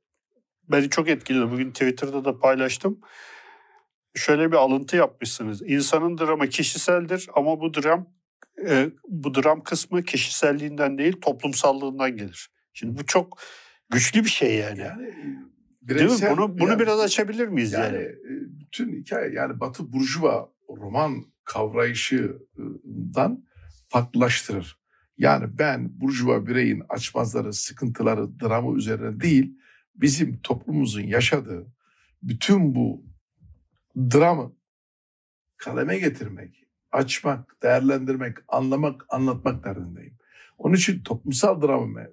[0.68, 1.51] beni çok etkiledi.
[1.51, 3.01] Bugün Twitter'da da paylaştım
[4.14, 5.62] şöyle bir alıntı yapmışsınız.
[5.62, 8.07] İnsanın dramı kişiseldir ama bu dram
[8.68, 12.51] e, bu dram kısmı kişiselliğinden değil toplumsallığından gelir.
[12.72, 13.39] Şimdi bu çok
[13.91, 14.80] güçlü bir şey yani.
[14.80, 15.14] Yani
[15.82, 16.28] Değil mi?
[16.30, 17.95] Bunu bunu yani, biraz açabilir miyiz yani?
[17.95, 18.16] Yani e,
[18.61, 23.45] bütün hikaye yani Batı burjuva roman kavrayışından
[23.89, 24.78] farklılaştırır.
[25.19, 29.59] Yani ben burjuva bireyin açmazları, sıkıntıları, dramı üzerine değil,
[29.95, 31.67] bizim toplumumuzun yaşadığı
[32.23, 33.05] bütün bu
[33.97, 34.53] dramı
[35.57, 40.19] kaleme getirmek, açmak, değerlendirmek, anlamak, anlatmak derdindeyim.
[40.59, 42.07] Onun için toplumsal dramı,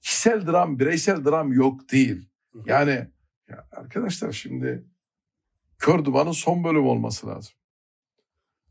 [0.00, 2.28] kişisel dram, bireysel dram yok değil.
[2.66, 3.08] Yani
[3.48, 4.84] ya arkadaşlar şimdi
[5.78, 7.54] Kör Duman'ın son bölüm olması lazım.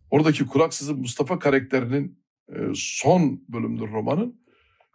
[0.10, 2.23] Oradaki kulaksızın Mustafa karakterinin
[2.76, 4.44] son bölümdür romanın.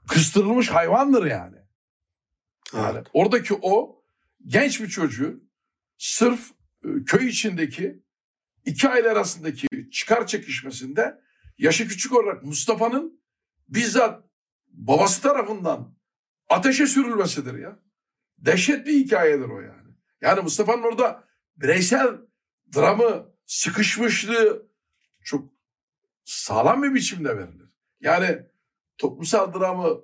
[0.09, 1.57] Kıstırılmış hayvandır yani.
[2.74, 3.07] Yani evet.
[3.12, 4.03] oradaki o
[4.46, 5.40] genç bir çocuğu
[5.99, 6.51] sırf
[7.07, 8.03] köy içindeki
[8.64, 11.20] iki aile arasındaki çıkar çekişmesinde
[11.59, 13.22] yaşı küçük olarak Mustafa'nın
[13.68, 14.24] bizzat
[14.68, 15.99] babası tarafından
[16.49, 17.78] ateşe sürülmesidir ya.
[18.38, 19.94] Dehşet bir hikayedir o yani.
[20.20, 21.24] Yani Mustafa'nın orada
[21.57, 22.09] bireysel
[22.76, 24.68] dramı, sıkışmışlığı
[25.24, 25.57] çok
[26.29, 27.68] sağlam bir biçimde verilir.
[28.01, 28.39] Yani
[28.99, 30.01] toplumsal dramı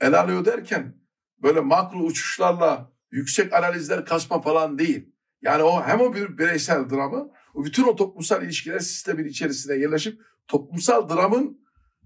[0.00, 0.94] ele alıyor derken
[1.42, 5.14] böyle makro uçuşlarla yüksek analizler kasma falan değil.
[5.42, 10.20] Yani o hem o bir bireysel dramı, o bütün o toplumsal ilişkiler sistemin içerisine yerleşip
[10.48, 11.60] toplumsal dramın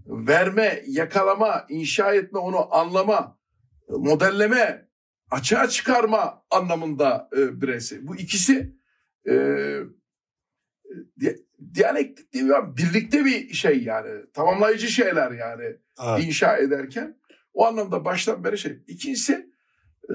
[0.07, 3.39] verme, yakalama, inşa etme, onu anlama,
[3.89, 4.89] modelleme,
[5.31, 8.07] açığa çıkarma anlamında e, bireysel.
[8.07, 8.77] Bu ikisi
[9.29, 9.35] e,
[11.75, 12.51] diyalektik mi?
[12.77, 14.33] Birlikte bir şey yani.
[14.33, 15.65] Tamamlayıcı şeyler yani
[16.05, 16.25] evet.
[16.25, 17.19] inşa ederken.
[17.53, 18.79] O anlamda baştan beri şey.
[18.87, 19.51] İkincisi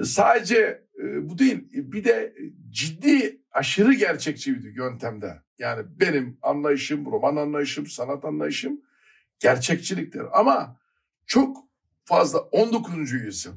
[0.00, 1.68] e, sadece e, bu değil.
[1.72, 2.34] Bir de
[2.70, 5.42] ciddi aşırı gerçekçi bir yöntemde.
[5.58, 8.80] Yani benim anlayışım, roman anlayışım, sanat anlayışım
[9.38, 10.22] gerçekçiliktir.
[10.32, 10.80] Ama
[11.26, 11.56] çok
[12.04, 13.12] fazla 19.
[13.12, 13.54] yüzyıl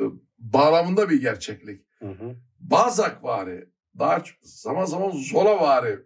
[0.00, 0.04] e,
[0.38, 1.86] bağlamında bir gerçeklik.
[1.98, 2.36] Hı hı.
[2.58, 5.98] Bazakvari, daha zaman zaman Zolavari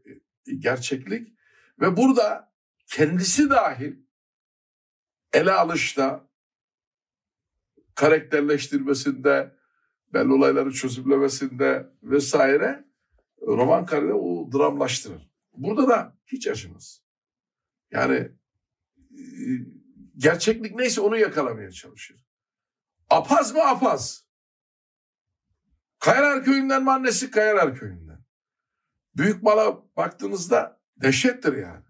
[0.58, 1.34] gerçeklik
[1.80, 2.52] ve burada
[2.86, 3.96] kendisi dahil
[5.32, 6.28] ele alışta,
[7.94, 9.56] karakterleştirmesinde,
[10.12, 12.84] belli olayları çözümlemesinde vesaire
[13.42, 15.30] roman karede o dramlaştırır.
[15.56, 17.02] Burada da hiç acımaz.
[17.90, 18.32] Yani
[20.16, 22.26] gerçeklik neyse onu yakalamaya çalışır.
[23.10, 24.26] Apaz mı apaz?
[26.04, 28.24] Kayalar köyünden mi annesi Kayalar köyünden?
[29.16, 31.84] Büyük mala baktığınızda dehşettir yani.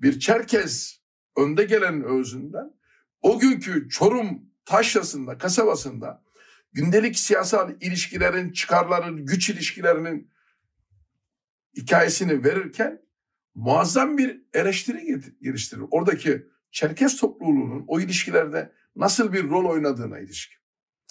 [0.00, 1.02] Bir Çerkez
[1.36, 2.74] önde gelen özünden
[3.20, 6.24] o günkü Çorum taşrasında, kasabasında
[6.72, 10.30] gündelik siyasal ilişkilerin, çıkarların, güç ilişkilerinin
[11.76, 13.02] hikayesini verirken
[13.54, 15.84] muazzam bir eleştiri geliştirir.
[15.90, 20.61] Oradaki Çerkez topluluğunun o ilişkilerde nasıl bir rol oynadığına ilişkin.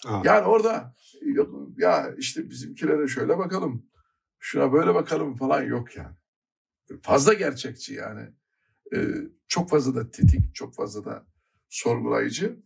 [0.05, 0.21] Ha.
[0.25, 0.95] Yani orada
[1.77, 3.85] ya işte bizimkilere şöyle bakalım,
[4.39, 6.15] şuna böyle bakalım falan yok yani.
[7.01, 8.29] Fazla gerçekçi yani.
[8.95, 9.07] Ee,
[9.47, 11.25] çok fazla da tetik, çok fazla da
[11.69, 12.59] sorgulayıcı.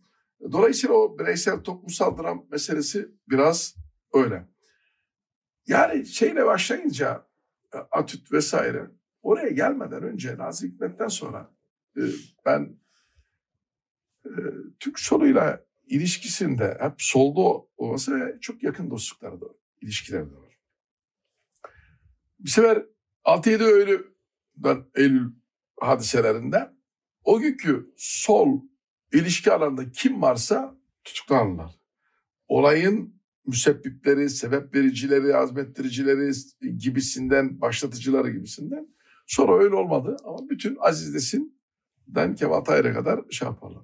[0.52, 3.76] Dolayısıyla o bireysel toplumsal dram meselesi biraz
[4.14, 4.48] öyle.
[5.66, 7.26] Yani şeyle başlayınca
[7.74, 8.90] e, Atüt vesaire
[9.22, 11.54] oraya gelmeden önce Nazım Hikmet'ten sonra
[11.96, 12.00] e,
[12.46, 12.76] ben
[14.24, 14.40] e,
[14.80, 19.46] Türk soluyla ilişkisinde hep solda olması ve çok yakın dostlukları da
[19.80, 20.58] ilişkileri de var.
[22.38, 22.84] Bir sefer
[23.24, 25.32] 6-7 Eylül'den Eylül
[25.80, 26.70] hadiselerinde
[27.24, 28.60] o günkü sol
[29.12, 31.80] ilişki alanında kim varsa tutuklanırlar.
[32.48, 33.16] Olayın
[33.46, 36.32] müsebbipleri, sebep vericileri, azmettiricileri
[36.78, 38.88] gibisinden, başlatıcıları gibisinden.
[39.26, 43.82] Sonra öyle olmadı ama bütün Aziz Nesin'den Kemal Tahir'e kadar şey yaparlar.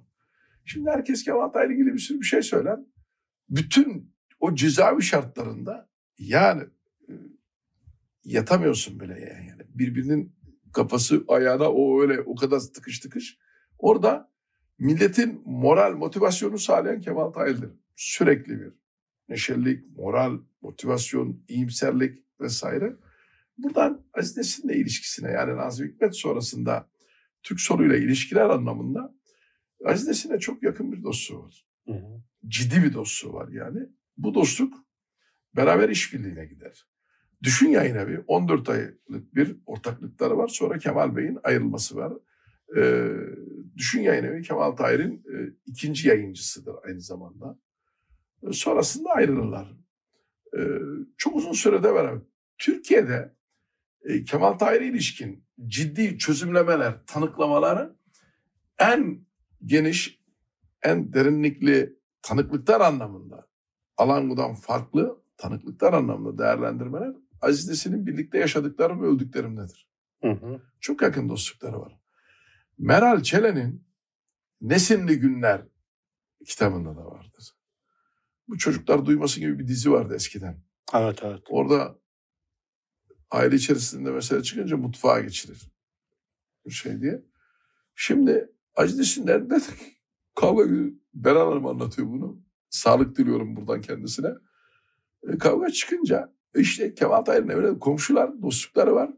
[0.65, 2.79] Şimdi herkes Kemal Tahir'le ilgili bir sürü bir şey söyler.
[3.49, 6.63] Bütün o cezaevi şartlarında yani
[7.09, 7.13] e,
[8.23, 9.61] yatamıyorsun bile yani.
[9.69, 10.35] Birbirinin
[10.73, 13.37] kafası ayağına o öyle o kadar tıkış tıkış.
[13.77, 14.31] Orada
[14.79, 17.69] milletin moral motivasyonu sağlayan Kemal Tahir'dir.
[17.95, 18.73] Sürekli bir
[19.29, 22.95] neşelilik, moral, motivasyon, iyimserlik vesaire.
[23.57, 26.89] Buradan Aziz Nesin'le ilişkisine yani Nazım Hikmet sonrasında
[27.43, 29.15] Türk soluyla ilişkiler anlamında
[29.85, 31.65] Aziz Nesin'e çok yakın bir dostluğu var.
[31.87, 32.21] Hı hı.
[32.47, 33.79] Ciddi bir dostluğu var yani.
[34.17, 34.73] Bu dostluk
[35.55, 36.87] beraber işbirliğine gider.
[37.43, 40.47] Düşün yayın evi 14 aylık bir ortaklıkları var.
[40.47, 42.13] Sonra Kemal Bey'in ayrılması var.
[42.77, 43.09] Ee,
[43.77, 47.59] Düşün yayın evi Kemal Tahir'in e, ikinci yayıncısıdır aynı zamanda.
[48.43, 49.73] E, sonrasında ayrılırlar.
[50.57, 50.61] E,
[51.17, 52.21] çok uzun sürede beraber.
[52.57, 53.35] Türkiye'de
[54.03, 57.95] e, Kemal Tahir'e ilişkin ciddi çözümlemeler, tanıklamaları
[58.79, 59.25] en
[59.65, 60.19] geniş,
[60.81, 63.47] en derinlikli tanıklıklar anlamında
[63.97, 69.89] Alangu'dan farklı tanıklıklar anlamında değerlendirmeler Aziz Nesin'in birlikte yaşadıkları ve öldüklerimdedir.
[70.21, 70.61] Hı hı.
[70.79, 71.99] Çok yakın dostlukları var.
[72.77, 73.87] Meral Çelen'in
[74.61, 75.61] Nesinli Günler
[76.45, 77.53] kitabında da vardır.
[78.47, 80.63] Bu çocuklar duyması gibi bir dizi vardı eskiden.
[80.93, 81.41] Evet evet.
[81.49, 81.99] Orada
[83.31, 85.71] aile içerisinde mesela çıkınca mutfağa geçilir.
[86.65, 87.23] Bir şey diye.
[87.95, 89.57] Şimdi Acı Nesinler'de
[90.35, 90.63] kavga
[91.13, 92.41] Beran Hanım anlatıyor bunu.
[92.69, 94.29] Sağlık diliyorum buradan kendisine.
[95.27, 99.09] E, kavga çıkınca işte Kemal Tahir'in evine komşular, dostlukları var.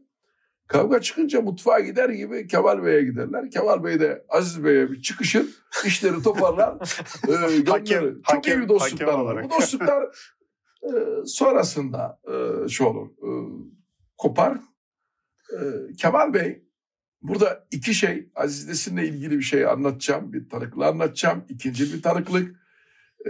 [0.66, 3.50] Kavga çıkınca mutfağa gider gibi Kemal Bey'e giderler.
[3.50, 5.46] Kemal Bey de Aziz Bey'e bir çıkışır,
[5.84, 6.74] işleri toparlar,
[7.28, 7.32] e,
[7.70, 9.44] hakem, Çok hakem, iyi bir dostluklar var.
[9.44, 10.02] Bu dostluklar
[10.82, 10.90] e,
[11.26, 13.30] sonrasında e, şu olur, e,
[14.18, 14.58] kopar.
[15.52, 15.58] E,
[15.98, 16.65] Kemal Bey
[17.22, 21.44] burada iki şey, Aziz Nesin'le ilgili bir şey anlatacağım, bir tanıklığı anlatacağım.
[21.48, 22.56] İkinci bir tanıklık.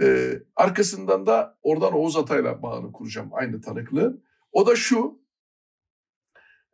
[0.01, 4.23] E, arkasından da oradan Oğuz Atay'la bağını kuracağım aynı tanıklığın.
[4.51, 5.27] O da şu,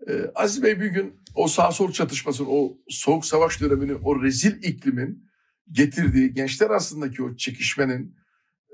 [0.08, 4.64] ee, Aziz Bey bir gün o sağ sol çatışmasını, o soğuk savaş dönemini, o rezil
[4.64, 5.30] iklimin
[5.72, 8.18] getirdiği gençler arasındaki o çekişmenin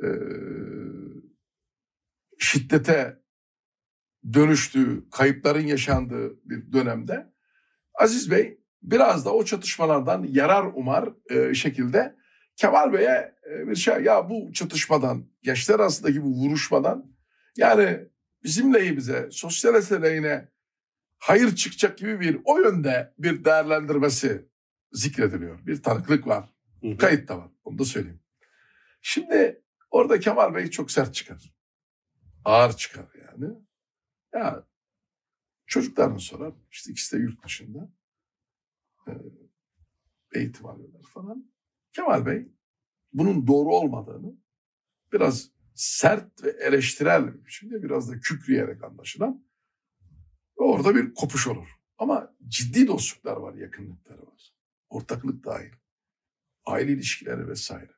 [0.04, 0.08] e,
[2.40, 3.20] şiddete
[4.34, 7.34] dönüştüğü, kayıpların yaşandığı bir dönemde
[8.00, 12.16] Aziz Bey biraz da o çatışmalardan yarar umar e, şekilde
[12.56, 17.16] Kemal Bey'e e, bir şey ya bu çatışmadan, gençler arasındaki bu vuruşmadan
[17.58, 18.00] yani
[18.44, 20.50] bizim lehimize, sosyalist lehine
[21.18, 24.50] hayır çıkacak gibi bir o yönde bir değerlendirmesi
[24.92, 25.66] zikrediliyor.
[25.66, 26.50] Bir tanıklık var.
[26.82, 26.98] Hı hı.
[26.98, 27.52] Kayıt da var.
[27.64, 28.22] Onu da söyleyeyim.
[29.02, 31.54] Şimdi orada Kemal Bey çok sert çıkar.
[32.46, 33.54] Ağır çıkar yani.
[34.34, 34.69] Ya
[35.70, 36.54] çocuklarını sorar.
[36.72, 37.94] İşte ikisi de yurt dışında.
[40.34, 41.52] Eğitim alıyorlar falan.
[41.94, 42.52] Kemal Bey
[43.14, 44.36] bunun doğru olmadığını
[45.14, 49.46] biraz sert ve eleştirel bir biçimde biraz da kükreyerek anlaşılan
[50.56, 51.68] orada bir kopuş olur.
[51.98, 54.54] Ama ciddi dostluklar var, yakınlıkları var.
[54.90, 55.72] Ortaklık dahil.
[56.66, 57.92] Aile ilişkileri vesaire.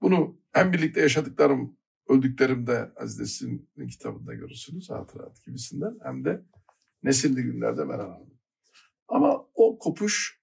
[0.00, 1.76] Bunu hem birlikte yaşadıklarım,
[2.08, 6.42] öldüklerimde Aziz Nesin'in kitabında görürsünüz hatırat gibisinden hem de
[7.02, 8.40] nesilli günlerde ben aldım.
[9.08, 10.40] Ama o kopuş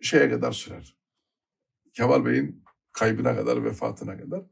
[0.00, 0.96] şeye kadar sürer.
[1.94, 4.42] Kemal Bey'in kaybına kadar, vefatına kadar.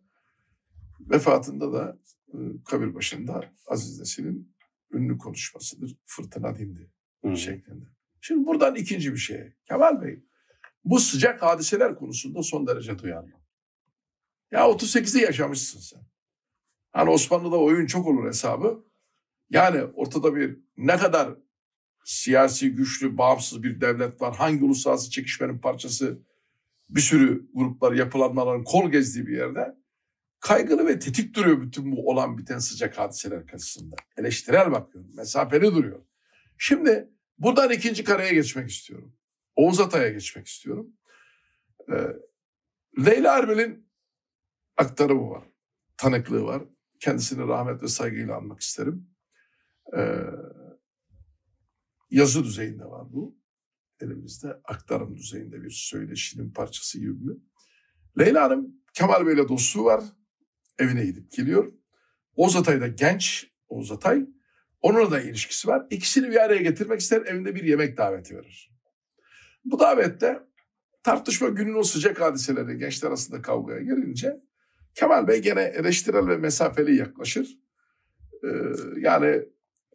[1.00, 4.56] Vefatında da e, kabir başında Aziz Nesin'in
[4.92, 5.96] ünlü konuşmasıdır.
[6.04, 7.36] Fırtına dindi hmm.
[7.36, 7.84] şeklinde.
[8.20, 9.52] Şimdi buradan ikinci bir şey.
[9.64, 10.24] Kemal Bey
[10.84, 13.32] bu sıcak hadiseler konusunda son derece duyarlı.
[14.50, 16.06] Ya 38'i yaşamışsın sen.
[16.92, 18.85] Hani Osmanlı'da oyun çok olur hesabı.
[19.50, 21.34] Yani ortada bir ne kadar
[22.04, 24.36] siyasi güçlü, bağımsız bir devlet var.
[24.36, 26.18] Hangi uluslararası çekişmenin parçası
[26.88, 29.76] bir sürü gruplar, yapılanmaların kol gezdiği bir yerde
[30.40, 33.96] kaygılı ve tetik duruyor bütün bu olan biten sıcak hadiseler karşısında.
[34.16, 36.00] Eleştirel bakıyor, mesafeli duruyor.
[36.58, 39.16] Şimdi buradan ikinci kareye geçmek istiyorum.
[39.56, 40.92] Oğuz Atay'a geçmek istiyorum.
[41.92, 41.94] Ee,
[43.06, 43.88] Leyla Erbil'in
[44.76, 45.44] aktarımı var,
[45.96, 46.62] tanıklığı var.
[47.00, 49.15] Kendisini rahmet ve saygıyla anmak isterim.
[49.96, 50.16] Ee,
[52.10, 53.38] yazı düzeyinde var bu.
[54.00, 57.36] Elimizde aktarım düzeyinde bir söyleşinin parçası gibi mi?
[58.18, 60.04] Leyla Hanım Kemal Bey'le dostluğu var.
[60.78, 61.72] Evine gidip geliyor.
[62.34, 64.26] Oğuz Atay da genç Oğuz Atay.
[64.80, 65.86] Onunla da ilişkisi var.
[65.90, 68.72] İkisini bir araya getirmek ister evinde bir yemek daveti verir.
[69.64, 70.42] Bu davette
[71.02, 74.40] tartışma günün o sıcak hadiseleri gençler arasında kavgaya girince
[74.94, 77.58] Kemal Bey gene eleştirel ve mesafeli yaklaşır.
[78.44, 78.48] Ee,
[78.96, 79.42] yani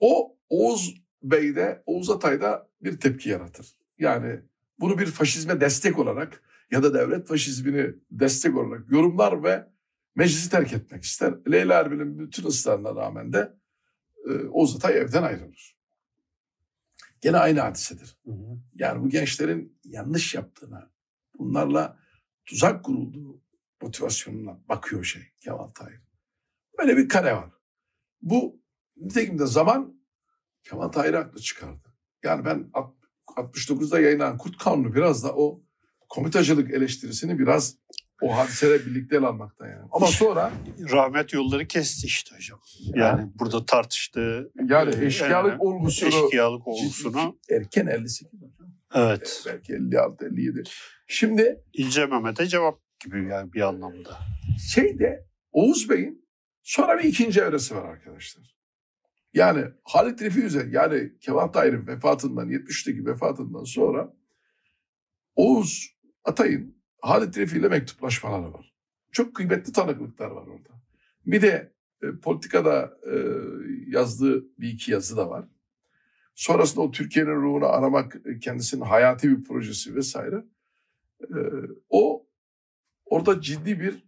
[0.02, 3.76] o Oğuz Bey'de, Oğuz Atay'da bir tepki yaratır.
[4.00, 4.40] Yani
[4.80, 9.68] bunu bir faşizme destek olarak ya da devlet faşizmini destek olarak yorumlar ve
[10.16, 11.34] meclisi terk etmek ister.
[11.52, 13.54] Leyla Erbil'in bütün ısrarına rağmen de
[14.30, 15.78] e, Oğuz Atay evden ayrılır.
[17.22, 18.18] Gene aynı hadisedir.
[18.76, 20.92] Yani bu gençlerin yanlış yaptığına,
[21.40, 21.98] bunlarla
[22.46, 23.42] tuzak kurulduğu
[23.82, 26.00] motivasyonuna bakıyor şey Kemal Tahir.
[26.80, 27.50] Böyle bir kare var.
[28.22, 28.61] Bu
[29.02, 30.02] nitekim de zaman
[30.64, 31.94] Kemal Tahir haklı çıkardı.
[32.24, 32.72] Yani ben
[33.38, 35.62] 69'da yayınlanan Kurt Kanunu biraz da o
[36.10, 37.76] komitacılık eleştirisini biraz
[38.22, 39.88] o hadiseyle birlikte ele almaktan yani.
[39.92, 40.52] Ama sonra...
[40.92, 42.60] Rahmet yolları kesti işte hocam.
[42.96, 44.52] Yani, yani burada tartıştığı...
[44.66, 46.10] Yani e, eşkıyalık yani, olgusunu...
[46.10, 47.40] Eşkıyalık olgusunu...
[47.50, 48.52] Erken 58 hocam.
[48.96, 49.44] Evet.
[49.46, 50.64] Belki 56, 57.
[51.08, 51.64] Şimdi...
[51.74, 54.18] İlce Mehmet'e cevap gibi yani bir anlamda.
[54.74, 56.28] Şeyde Oğuz Bey'in
[56.64, 58.61] sonra bir ikinci evresi var arkadaşlar.
[59.34, 64.14] Yani Halit Refi üzerine yani Kemal Tahir'in vefatından 70'teki vefatından sonra
[65.36, 68.74] Oğuz Atay'ın Halit Refi ile mektuplaşmaları var.
[69.12, 70.70] Çok kıymetli tanıklıklar var orada.
[71.26, 71.74] Bir de
[72.04, 73.14] e, politikada e,
[73.88, 75.46] yazdığı bir iki yazı da var.
[76.36, 80.46] Sonrasında o Türkiye'nin ruhunu aramak e, kendisinin hayati bir projesi vesaire.
[81.22, 81.40] E,
[81.90, 82.28] o
[83.06, 84.04] orada ciddi bir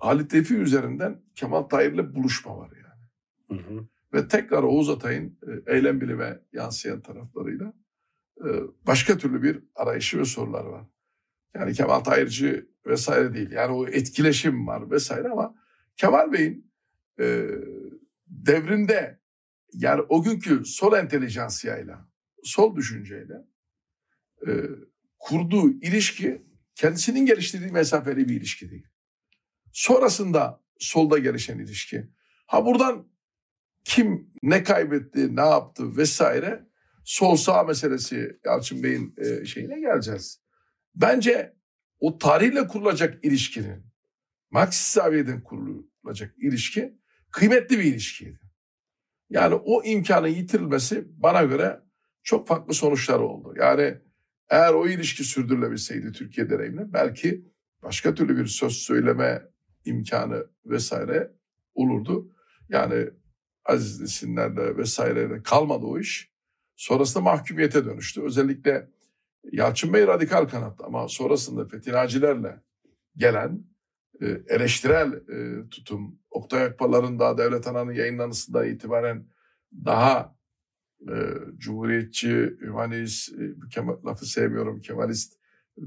[0.00, 3.60] Halit Refi üzerinden Kemal Tahir'le buluşma var yani.
[3.60, 7.72] Hı hı ve tekrar Oğuz Atay'ın e, eylem bilime yansıyan taraflarıyla
[8.40, 8.48] e,
[8.86, 10.84] başka türlü bir arayışı ve sorular var.
[11.54, 13.50] Yani Kemal Tahirci vesaire değil.
[13.50, 15.54] Yani o etkileşim var vesaire ama
[15.96, 16.72] Kemal Bey'in
[17.20, 17.48] e,
[18.26, 19.20] devrinde
[19.72, 22.08] yani o günkü sol entelijansiyayla,
[22.42, 23.34] sol düşünceyle
[25.18, 26.42] kurduğu ilişki
[26.74, 28.86] kendisinin geliştirdiği mesafeli bir ilişki değil.
[29.72, 32.08] Sonrasında solda gelişen ilişki.
[32.46, 33.08] Ha buradan
[33.86, 36.66] kim ne kaybetti, ne yaptı vesaire
[37.04, 40.40] sol sağ meselesi Yalçın Bey'in e, şeyine geleceğiz.
[40.94, 41.56] Bence
[42.00, 43.86] o tarihle kurulacak ilişkinin
[44.50, 46.98] Marksist zaviyeden kurulacak ilişki
[47.30, 48.40] kıymetli bir ilişkiydi.
[49.30, 51.80] Yani o imkanın yitirilmesi bana göre
[52.22, 53.54] çok farklı sonuçlar oldu.
[53.58, 53.98] Yani
[54.50, 57.44] eğer o ilişki sürdürülebilseydi Türkiye deneyimine belki
[57.82, 59.42] başka türlü bir söz söyleme
[59.84, 61.32] imkanı vesaire
[61.74, 62.32] olurdu.
[62.68, 63.10] Yani
[63.68, 66.30] Aziz Nesinlerle vesaireyle kalmadı o iş.
[66.76, 68.22] Sonrasında mahkumiyete dönüştü.
[68.22, 68.88] Özellikle
[69.52, 72.60] Yalçın Bey radikal kanat ama sonrasında Fetinacilerle
[73.16, 73.64] gelen
[74.20, 79.26] e, eleştirel e, tutum, Oktay Akbal'ların daha Devlet Ana'nın yayınlanısından itibaren
[79.84, 80.36] daha
[81.08, 81.14] e,
[81.58, 85.38] cumhuriyetçi, hümanist, e, Kemal, lafı sevmiyorum, Kemalist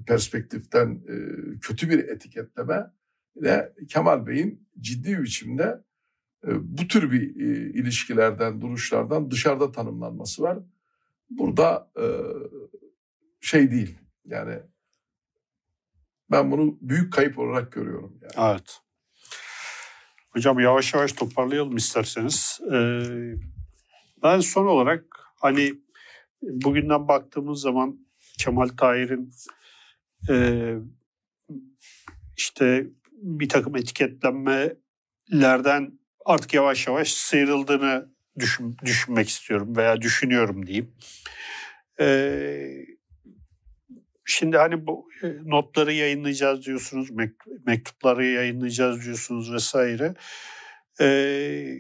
[0.08, 1.16] perspektiften e,
[1.60, 2.92] kötü bir etiketleme
[3.36, 5.84] ve Kemal Bey'in ciddi biçimde
[6.48, 10.60] bu tür bir e, ilişkilerden, duruşlardan dışarıda tanımlanması var.
[11.30, 12.06] Burada e,
[13.42, 14.60] şey değil yani
[16.32, 18.20] ben bunu büyük kayıp olarak görüyorum.
[18.22, 18.52] Yani.
[18.52, 18.82] Evet.
[20.30, 22.60] Hocam yavaş yavaş toparlayalım isterseniz.
[22.74, 23.02] Ee,
[24.24, 25.74] ben son olarak hani
[26.42, 29.32] bugünden baktığımız zaman Kemal Tahir'in
[30.30, 30.76] e,
[32.38, 35.99] işte bir takım etiketlenmelerden
[36.30, 38.10] artık yavaş yavaş sıyrıldığını
[38.40, 40.92] düşün, düşünmek istiyorum veya düşünüyorum diyeyim.
[42.00, 42.86] Ee,
[44.26, 47.10] şimdi hani bu e, notları yayınlayacağız diyorsunuz,
[47.66, 50.14] mektupları yayınlayacağız diyorsunuz vesaire.
[51.02, 51.80] Ee,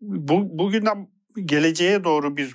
[0.00, 1.08] bu, bugünden
[1.44, 2.54] geleceğe doğru bir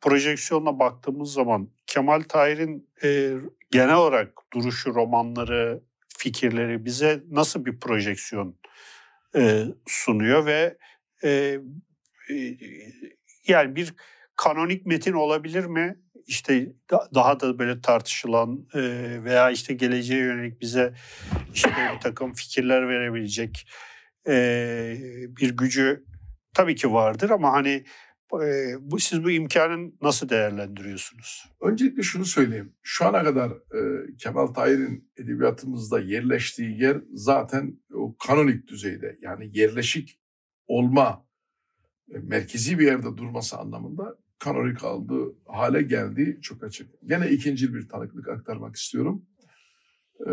[0.00, 3.32] projeksiyonla baktığımız zaman Kemal Tahir'in e,
[3.70, 5.82] genel olarak duruşu, romanları,
[6.18, 8.56] fikirleri bize nasıl bir projeksiyon
[9.36, 10.78] e, sunuyor ve
[11.24, 11.30] e,
[12.30, 12.56] e,
[13.46, 13.94] yani bir
[14.36, 15.96] kanonik metin olabilir mi?
[16.26, 16.72] İşte
[17.14, 18.66] daha da böyle tartışılan
[19.24, 20.94] veya işte geleceğe yönelik bize
[21.54, 23.66] işte bir takım fikirler verebilecek
[25.36, 26.04] bir gücü
[26.54, 27.84] tabii ki vardır ama hani
[28.80, 31.50] bu siz bu imkanı nasıl değerlendiriyorsunuz?
[31.60, 32.72] Öncelikle şunu söyleyeyim.
[32.82, 39.18] Şu ana kadar e, Kemal Tahir'in edebiyatımızda yerleştiği yer zaten o kanonik düzeyde.
[39.20, 40.20] Yani yerleşik
[40.66, 41.26] olma,
[42.14, 46.90] e, merkezi bir yerde durması anlamında kanonik aldığı hale geldiği çok açık.
[47.04, 49.26] Gene ikinci bir tanıklık aktarmak istiyorum.
[50.26, 50.30] E,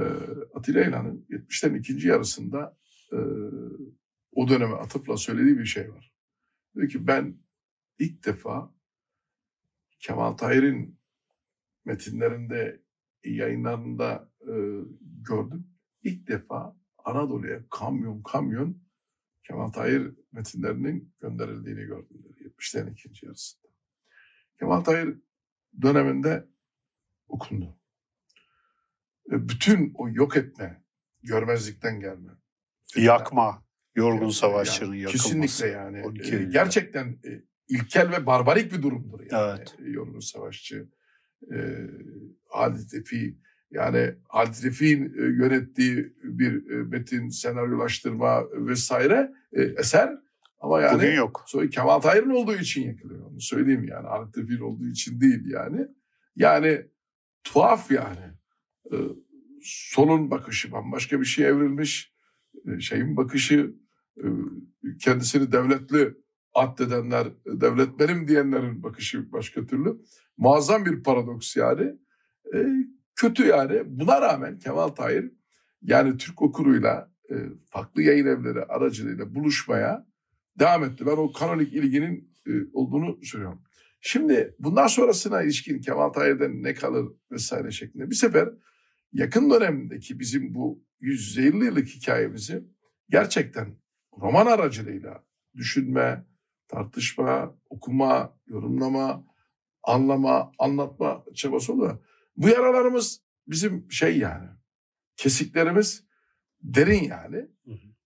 [0.56, 2.78] Atilla İlhan'ın 70'lerin ikinci yarısında
[3.12, 3.18] e,
[4.32, 6.14] o döneme atıfla söylediği bir şey var.
[6.76, 7.45] Diyor ki ben
[8.00, 8.76] ilk defa
[10.00, 11.00] Kemal Tahir'in
[11.86, 12.82] metinlerinde,
[13.24, 14.54] yayınlarında e,
[15.04, 15.68] gördüm.
[16.04, 18.86] İlk defa Anadolu'ya kamyon kamyon
[19.44, 23.68] Kemal Tahir metinlerinin gönderildiğini gördüm dedi 70'lerin ikinci yarısında.
[24.60, 25.18] Kemal Tahir
[25.82, 26.48] döneminde
[27.28, 27.80] okundu.
[29.32, 30.84] E, bütün o yok etme,
[31.24, 32.32] görmezlikten gelme.
[32.96, 33.66] Yakma,
[33.96, 35.28] yorgun savaşçının yani, yakılması.
[35.28, 35.98] Kesinlikle yani.
[36.36, 39.58] E, gerçekten e, ilkel ve barbarik bir durumdur yani.
[39.58, 39.76] Evet.
[39.80, 40.88] Yorgun Savaşçı,
[41.54, 41.58] e,
[42.50, 43.38] Halit Refi,
[43.72, 50.18] yani Halit Refi'nin e, yönettiği bir e, metin, senaryolaştırma vesaire e, eser.
[50.60, 51.44] Ama yani Bugün yok.
[51.48, 53.26] Sonra Kemal Tahir'in olduğu için yakılıyor.
[53.26, 54.08] Onu söyleyeyim yani.
[54.08, 55.88] Halit Refi'nin olduğu için değil yani.
[56.36, 56.86] Yani
[57.44, 58.26] tuhaf yani.
[58.92, 58.96] E,
[59.62, 62.14] solun bakışı bambaşka bir şey evrilmiş.
[62.68, 63.76] E, şeyin bakışı
[64.18, 64.26] e,
[65.00, 66.25] kendisini devletli
[66.56, 69.98] addedenler, devlet benim diyenlerin bakışı başka türlü.
[70.38, 71.96] Muazzam bir paradoks yani.
[72.54, 72.68] E,
[73.16, 73.82] kötü yani.
[73.86, 75.32] Buna rağmen Kemal Tahir
[75.82, 77.36] yani Türk okuruyla e,
[77.70, 80.08] farklı yayın evleri aracılığıyla buluşmaya
[80.60, 81.06] devam etti.
[81.06, 83.62] Ben o kanonik ilginin e, olduğunu söylüyorum.
[84.02, 88.50] Şimdi bundan sonrasına ilişkin Kemal Tahir'den ne kalır vesaire şeklinde bir sefer
[89.14, 92.64] yakın dönemdeki bizim bu 150 yıllık hikayemizi
[93.10, 93.68] gerçekten
[94.22, 95.24] roman aracılığıyla
[95.56, 96.26] düşünme,
[96.68, 99.26] tartışma, okuma, yorumlama,
[99.84, 102.06] anlama, anlatma çabası oluyor.
[102.38, 104.50] Bu yaralarımız bizim şey yani,
[105.16, 106.04] kesiklerimiz
[106.62, 107.48] derin yani.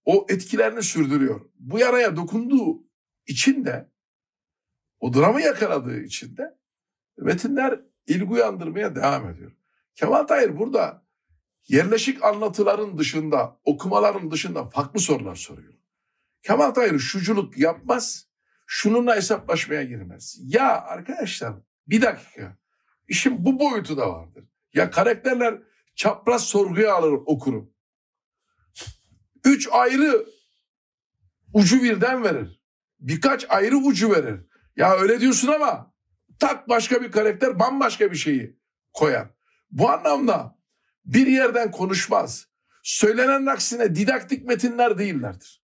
[0.05, 1.49] O etkilerini sürdürüyor.
[1.59, 2.83] Bu yaraya dokunduğu
[3.27, 3.91] için de,
[4.99, 6.57] o dramı yakaladığı için de
[7.17, 9.51] metinler ilgi uyandırmaya devam ediyor.
[9.95, 11.05] Kemal Tahir burada
[11.67, 15.73] yerleşik anlatıların dışında, okumaların dışında farklı sorular soruyor.
[16.43, 18.28] Kemal Tahir şuculuk yapmaz,
[18.71, 20.37] şununla hesaplaşmaya girmez.
[20.41, 21.53] Ya arkadaşlar
[21.87, 22.57] bir dakika.
[23.07, 24.43] İşin bu boyutu da vardır.
[24.73, 25.59] Ya karakterler
[25.95, 27.73] çapraz sorguya alır okurum.
[29.45, 30.25] Üç ayrı
[31.53, 32.61] ucu birden verir.
[32.99, 34.41] Birkaç ayrı ucu verir.
[34.75, 35.93] Ya öyle diyorsun ama
[36.39, 38.59] tak başka bir karakter bambaşka bir şeyi
[38.93, 39.27] koyar.
[39.71, 40.59] Bu anlamda
[41.05, 42.47] bir yerden konuşmaz.
[42.83, 45.63] Söylenen aksine didaktik metinler değillerdir.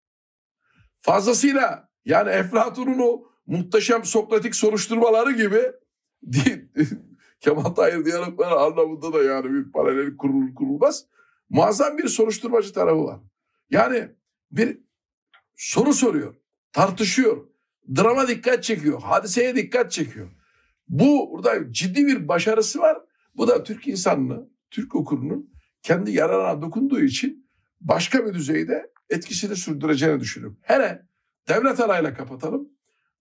[0.99, 5.73] Fazlasıyla yani Eflatun'un o muhteşem Sokratik soruşturmaları gibi.
[7.41, 11.07] Kemal Tahir diyalogları anlamında da yani bir paralel kurulur kurulmaz.
[11.51, 13.21] Muazzam bir soruşturmacı tarafı var.
[13.71, 14.09] Yani
[14.51, 14.79] bir
[15.57, 16.35] soru soruyor,
[16.73, 17.47] tartışıyor,
[17.97, 20.31] drama dikkat çekiyor, hadiseye dikkat çekiyor.
[20.89, 22.99] Bu burada ciddi bir başarısı var.
[23.37, 30.21] Bu da Türk insanını, Türk okurunun kendi yararına dokunduğu için başka bir düzeyde etkisini sürdüreceğini
[30.21, 30.59] düşünüyorum.
[30.63, 31.07] Hele
[31.51, 32.69] Devlet Ana'yla kapatalım.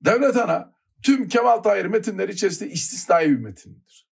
[0.05, 0.73] Devlet Ana
[1.03, 4.09] tüm Kemal Tahir metinleri içerisinde istisnai bir metindir.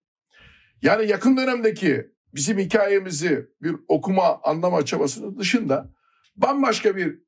[0.82, 5.94] Yani yakın dönemdeki bizim hikayemizi bir okuma, anlama çabasının dışında
[6.36, 7.20] bambaşka bir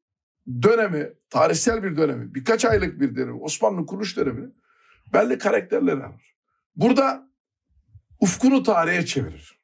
[0.64, 4.52] dönemi, tarihsel bir dönemi, birkaç aylık bir dönemi, Osmanlı kuruluş dönemini
[5.14, 6.36] belli karakterleri alır.
[6.76, 7.30] Burada
[8.20, 9.60] ufkunu tarihe çevirir.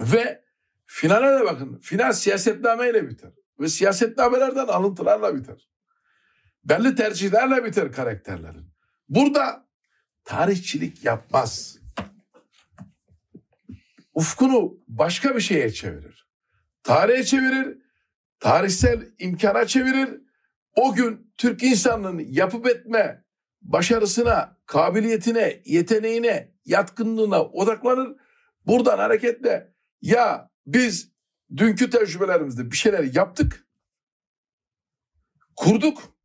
[0.00, 0.44] Ve
[0.84, 1.78] finale de bakın.
[1.78, 3.32] Final siyasetnameyle biter.
[3.60, 5.68] Ve siyasetnamelerden alıntılarla biter.
[6.64, 8.72] Belli tercihlerle biter karakterlerin.
[9.08, 9.68] Burada
[10.24, 11.78] tarihçilik yapmaz.
[14.14, 16.28] Ufkunu başka bir şeye çevirir.
[16.82, 17.78] Tarihe çevirir,
[18.40, 20.20] tarihsel imkana çevirir.
[20.76, 23.24] O gün Türk insanının yapıp etme
[23.62, 28.16] başarısına, kabiliyetine, yeteneğine, yatkınlığına odaklanır.
[28.66, 31.12] Buradan hareketle ya biz
[31.56, 33.66] dünkü tecrübelerimizde bir şeyler yaptık,
[35.56, 36.18] kurduk.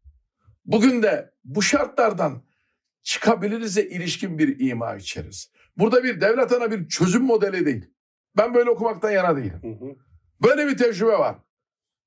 [0.66, 2.44] Bugün de bu şartlardan
[3.04, 5.52] çıkabilirize ilişkin bir ima içeriz.
[5.78, 7.86] Burada bir devlet ana bir çözüm modeli değil.
[8.38, 9.62] Ben böyle okumaktan yana değilim.
[10.42, 11.36] Böyle bir tecrübe var.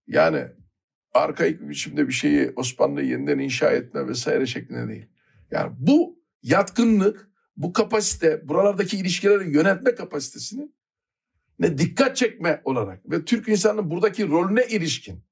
[0.06, 0.46] Yani
[1.14, 5.08] arkaik bir biçimde bir şeyi Osmanlı'yı yeniden inşa etme vesaire şeklinde değil.
[5.50, 10.68] Yani bu yatkınlık, bu kapasite, buralardaki ilişkileri yönetme kapasitesini
[11.58, 15.24] ne dikkat çekme olarak ve Türk insanının buradaki rolüne ilişkin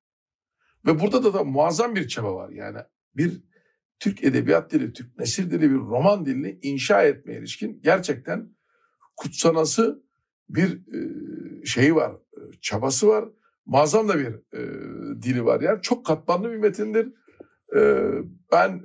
[0.87, 2.51] ve burada da, da muazzam bir çaba var.
[2.51, 2.79] Yani
[3.17, 3.43] bir
[3.99, 8.55] Türk edebiyat dili, Türk nesir dili bir roman dilini inşa etmeye ilişkin gerçekten
[9.17, 10.05] kutsanası
[10.49, 13.25] bir e, şeyi var, e, çabası var.
[13.67, 14.63] Muazzam da bir e,
[15.23, 15.61] dili var.
[15.61, 17.13] Yani çok katmanlı bir metindir.
[18.53, 18.83] Ben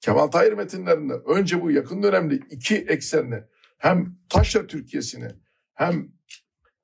[0.00, 3.44] Kemal Tahir metinlerinde önce bu yakın dönemde iki eksenli
[3.78, 5.28] hem Taşra Türkiye'sini
[5.74, 6.12] hem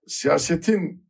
[0.07, 1.07] siyasetin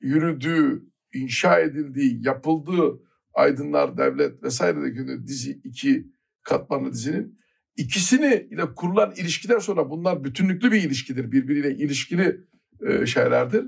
[0.00, 0.82] yürüdüğü,
[1.14, 3.02] inşa edildiği, yapıldığı
[3.34, 6.06] Aydınlar, Devlet vesaire dizi iki
[6.42, 7.38] katmanlı dizinin
[7.76, 11.32] ikisini ile kurulan ilişkiden sonra bunlar bütünlüklü bir ilişkidir.
[11.32, 12.40] Birbiriyle ilişkili
[12.86, 13.64] e, şeylerdir,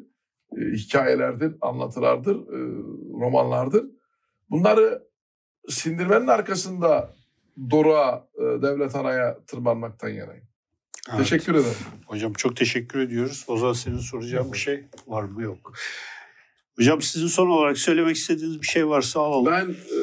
[0.59, 2.59] e, hikayelerdir, anlatılardır, e,
[3.21, 3.85] romanlardır.
[4.51, 5.03] Bunları
[5.69, 7.15] sindirmenin arkasında
[7.71, 10.44] Doruk'a, e, Devlet Ana'ya tırmanmaktan yanayım.
[11.09, 11.19] Evet.
[11.19, 11.77] Teşekkür ederim.
[12.07, 13.45] Hocam çok teşekkür ediyoruz.
[13.49, 15.73] O zaman senin soracağın bir şey var mı yok.
[16.77, 19.53] Hocam sizin son olarak söylemek istediğiniz bir şey varsa alalım.
[19.53, 19.99] Ben e,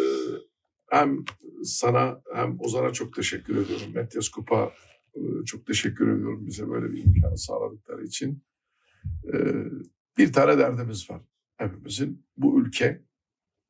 [0.89, 1.25] hem
[1.63, 3.87] sana hem Ozan'a çok teşekkür ediyorum.
[3.93, 4.71] Metyas Kupa
[5.15, 8.43] e, çok teşekkür ediyorum bize böyle bir imkanı sağladıkları için.
[9.33, 9.37] E,
[10.17, 11.21] bir tane derdimiz var
[11.57, 12.25] hepimizin.
[12.37, 13.01] Bu ülke,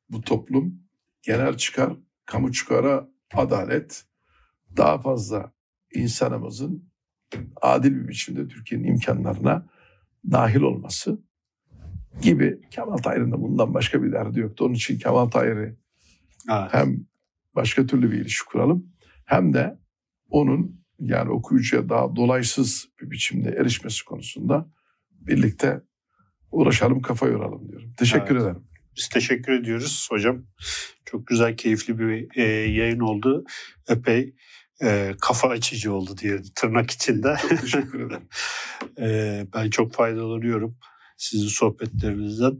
[0.08, 0.82] bu toplum
[1.22, 4.04] genel çıkar, kamu çıkara adalet,
[4.76, 5.52] daha fazla
[5.94, 6.91] insanımızın
[7.62, 9.66] adil bir biçimde Türkiye'nin imkanlarına
[10.30, 11.22] dahil olması
[12.22, 14.64] gibi Kemal Tahir'in de bundan başka bir derdi yoktu.
[14.64, 15.76] Onun için Kemal Tahir'i
[16.50, 16.68] evet.
[16.70, 17.06] hem
[17.56, 18.86] başka türlü bir ilişki kuralım
[19.24, 19.78] hem de
[20.28, 24.70] onun yani okuyucuya daha dolaysız bir biçimde erişmesi konusunda
[25.10, 25.82] birlikte
[26.50, 27.94] uğraşalım, kafa yoralım diyorum.
[27.98, 28.42] Teşekkür evet.
[28.42, 28.64] ederim.
[28.96, 30.42] Biz teşekkür ediyoruz hocam.
[31.04, 33.44] Çok güzel, keyifli bir e, yayın oldu.
[33.88, 34.34] Epey
[34.82, 37.36] e, kafa açıcı oldu diyelim tırnak içinde.
[37.42, 38.28] Çok teşekkür ederim.
[38.98, 40.76] e, ben çok faydalanıyorum
[41.16, 42.58] sizin sohbetlerinizden.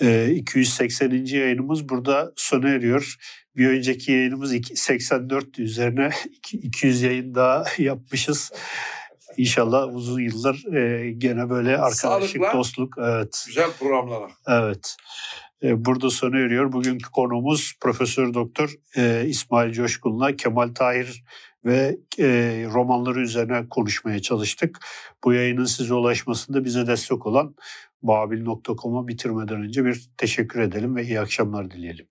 [0.00, 1.24] E, 280.
[1.24, 3.16] yayınımız burada sona eriyor.
[3.56, 6.10] Bir önceki yayınımız 84 üzerine
[6.52, 8.52] 200 yayın daha yapmışız.
[9.36, 12.94] İnşallah uzun yıllar e, gene böyle arkadaşlık, Sağlıkla, dostluk.
[12.98, 13.44] Evet.
[13.46, 14.28] Güzel programlara.
[14.48, 14.96] Evet.
[15.62, 16.72] E, burada sona eriyor.
[16.72, 21.24] Bugünkü konuğumuz Profesör Doktor e, İsmail Coşkun'la Kemal Tahir
[21.64, 22.26] ve e,
[22.74, 24.78] romanları üzerine konuşmaya çalıştık.
[25.24, 27.54] Bu yayının size ulaşmasında bize destek olan
[28.02, 32.06] babil.com'u bitirmeden önce bir teşekkür edelim ve iyi akşamlar dileyelim.